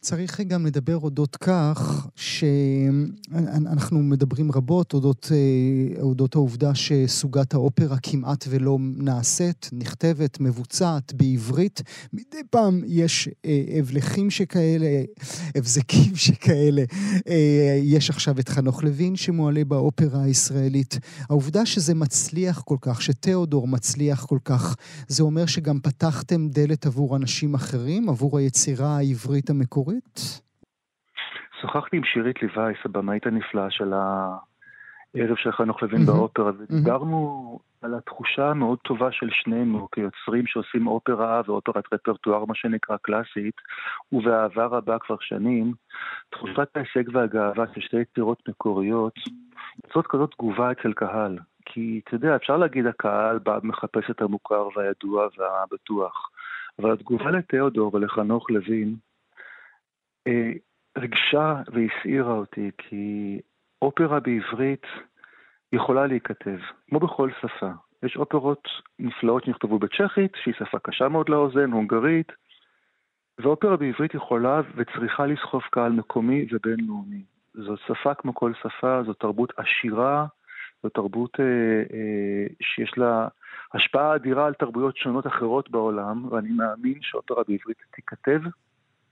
[0.09, 8.44] צריך גם לדבר אודות כך שאנחנו מדברים רבות אודות, אה, אודות העובדה שסוגת האופרה כמעט
[8.48, 11.82] ולא נעשית, נכתבת, מבוצעת בעברית.
[12.12, 15.02] מדי פעם יש אה, הבלחים שכאלה,
[15.54, 16.84] הבזקים שכאלה.
[17.28, 20.98] אה, יש עכשיו את חנוך לוין שמועלה באופרה הישראלית.
[21.28, 24.76] העובדה שזה מצליח כל כך, שתיאודור מצליח כל כך,
[25.09, 29.97] זה אומר שגם פתחתם דלת עבור אנשים אחרים, עבור היצירה העברית המקורית?
[31.61, 38.51] שוחחתי עם שירית ליבייס, הבמאית הנפלאה של הערב של חנוך לוין באופרה, ודיברנו על התחושה
[38.51, 43.55] המאוד טובה של שנינו כיוצרים שעושים אופרה ואופרת רפרטואר, מה שנקרא קלאסית,
[44.12, 45.72] ובאהבה רבה כבר שנים,
[46.30, 49.14] תחושת ההישג והגאווה של שתי יצירות מקוריות
[49.84, 51.38] יוצרות כזאת תגובה אצל קהל.
[51.64, 56.30] כי, אתה יודע, אפשר להגיד הקהל בא מחפש את המוכר והידוע והבטוח,
[56.78, 58.94] אבל התגובה לתיאודור ולחנוך לוין
[60.99, 63.39] ריגשה והסעירה אותי, כי
[63.83, 64.87] אופרה בעברית
[65.72, 66.59] יכולה להיכתב,
[66.89, 67.70] כמו בכל שפה.
[68.03, 68.68] יש אופרות
[68.99, 72.33] נפלאות שנכתבו בצ'כית, שהיא שפה קשה מאוד לאוזן, הונגרית,
[73.39, 77.22] ואופרה בעברית יכולה וצריכה לסחוף קהל מקומי ובינלאומי.
[77.55, 80.26] זו שפה כמו כל שפה, זו תרבות עשירה,
[80.83, 83.29] זו תרבות אה, אה, שיש לה
[83.74, 88.41] השפעה אדירה על תרבויות שונות אחרות בעולם, ואני מאמין שאופרה בעברית תיכתב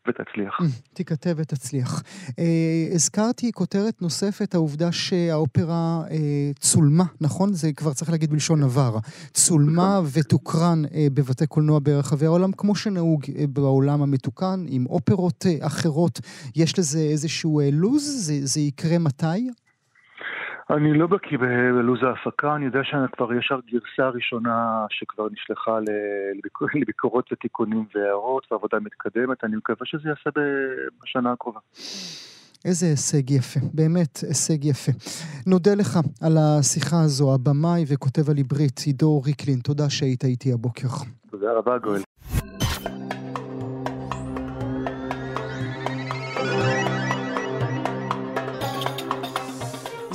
[0.09, 0.61] ותצליח.
[0.61, 2.03] Mm, תיכתב ותצליח.
[2.39, 7.53] אה, הזכרתי כותרת נוספת, העובדה שהאופרה אה, צולמה, נכון?
[7.53, 8.99] זה כבר צריך להגיד בלשון עבר.
[9.33, 10.21] צולמה נכון.
[10.21, 16.21] ותוקרן אה, בבתי קולנוע ברחבי העולם, כמו שנהוג אה, בעולם המתוקן, עם אופרות אה, אחרות.
[16.57, 18.27] יש לזה איזשהו אה, לו"ז?
[18.27, 19.51] זה, זה יקרה מתי?
[20.71, 25.79] אני לא בקיא בלו"ז ההפקה, אני יודע שכבר יש גרסה ראשונה שכבר נשלחה
[26.81, 30.31] לביקורות ותיקונים והערות ועבודה מתקדמת, אני מקווה שזה יעשה
[31.03, 31.61] בשנה הקרובה.
[32.65, 34.93] איזה הישג יפה, באמת הישג יפה.
[35.47, 40.89] נודה לך על השיחה הזו, הבמאי וכותב על עברית עידו ריקלין, תודה שהיית איתי הבוקר.
[41.31, 42.01] תודה רבה, גואל.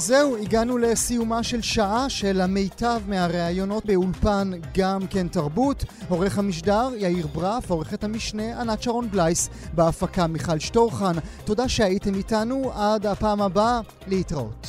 [0.02, 5.84] זהו, הגענו לסיומה של שעה של המיטב מהראיונות באולפן גם כן תרבות.
[6.10, 11.14] עורך המשדר יאיר ברף, עורכת המשנה ענת שרון בלייס, בהפקה מיכל שטורחן.
[11.46, 14.68] תודה שהייתם איתנו, עד הפעם הבאה, להתראות.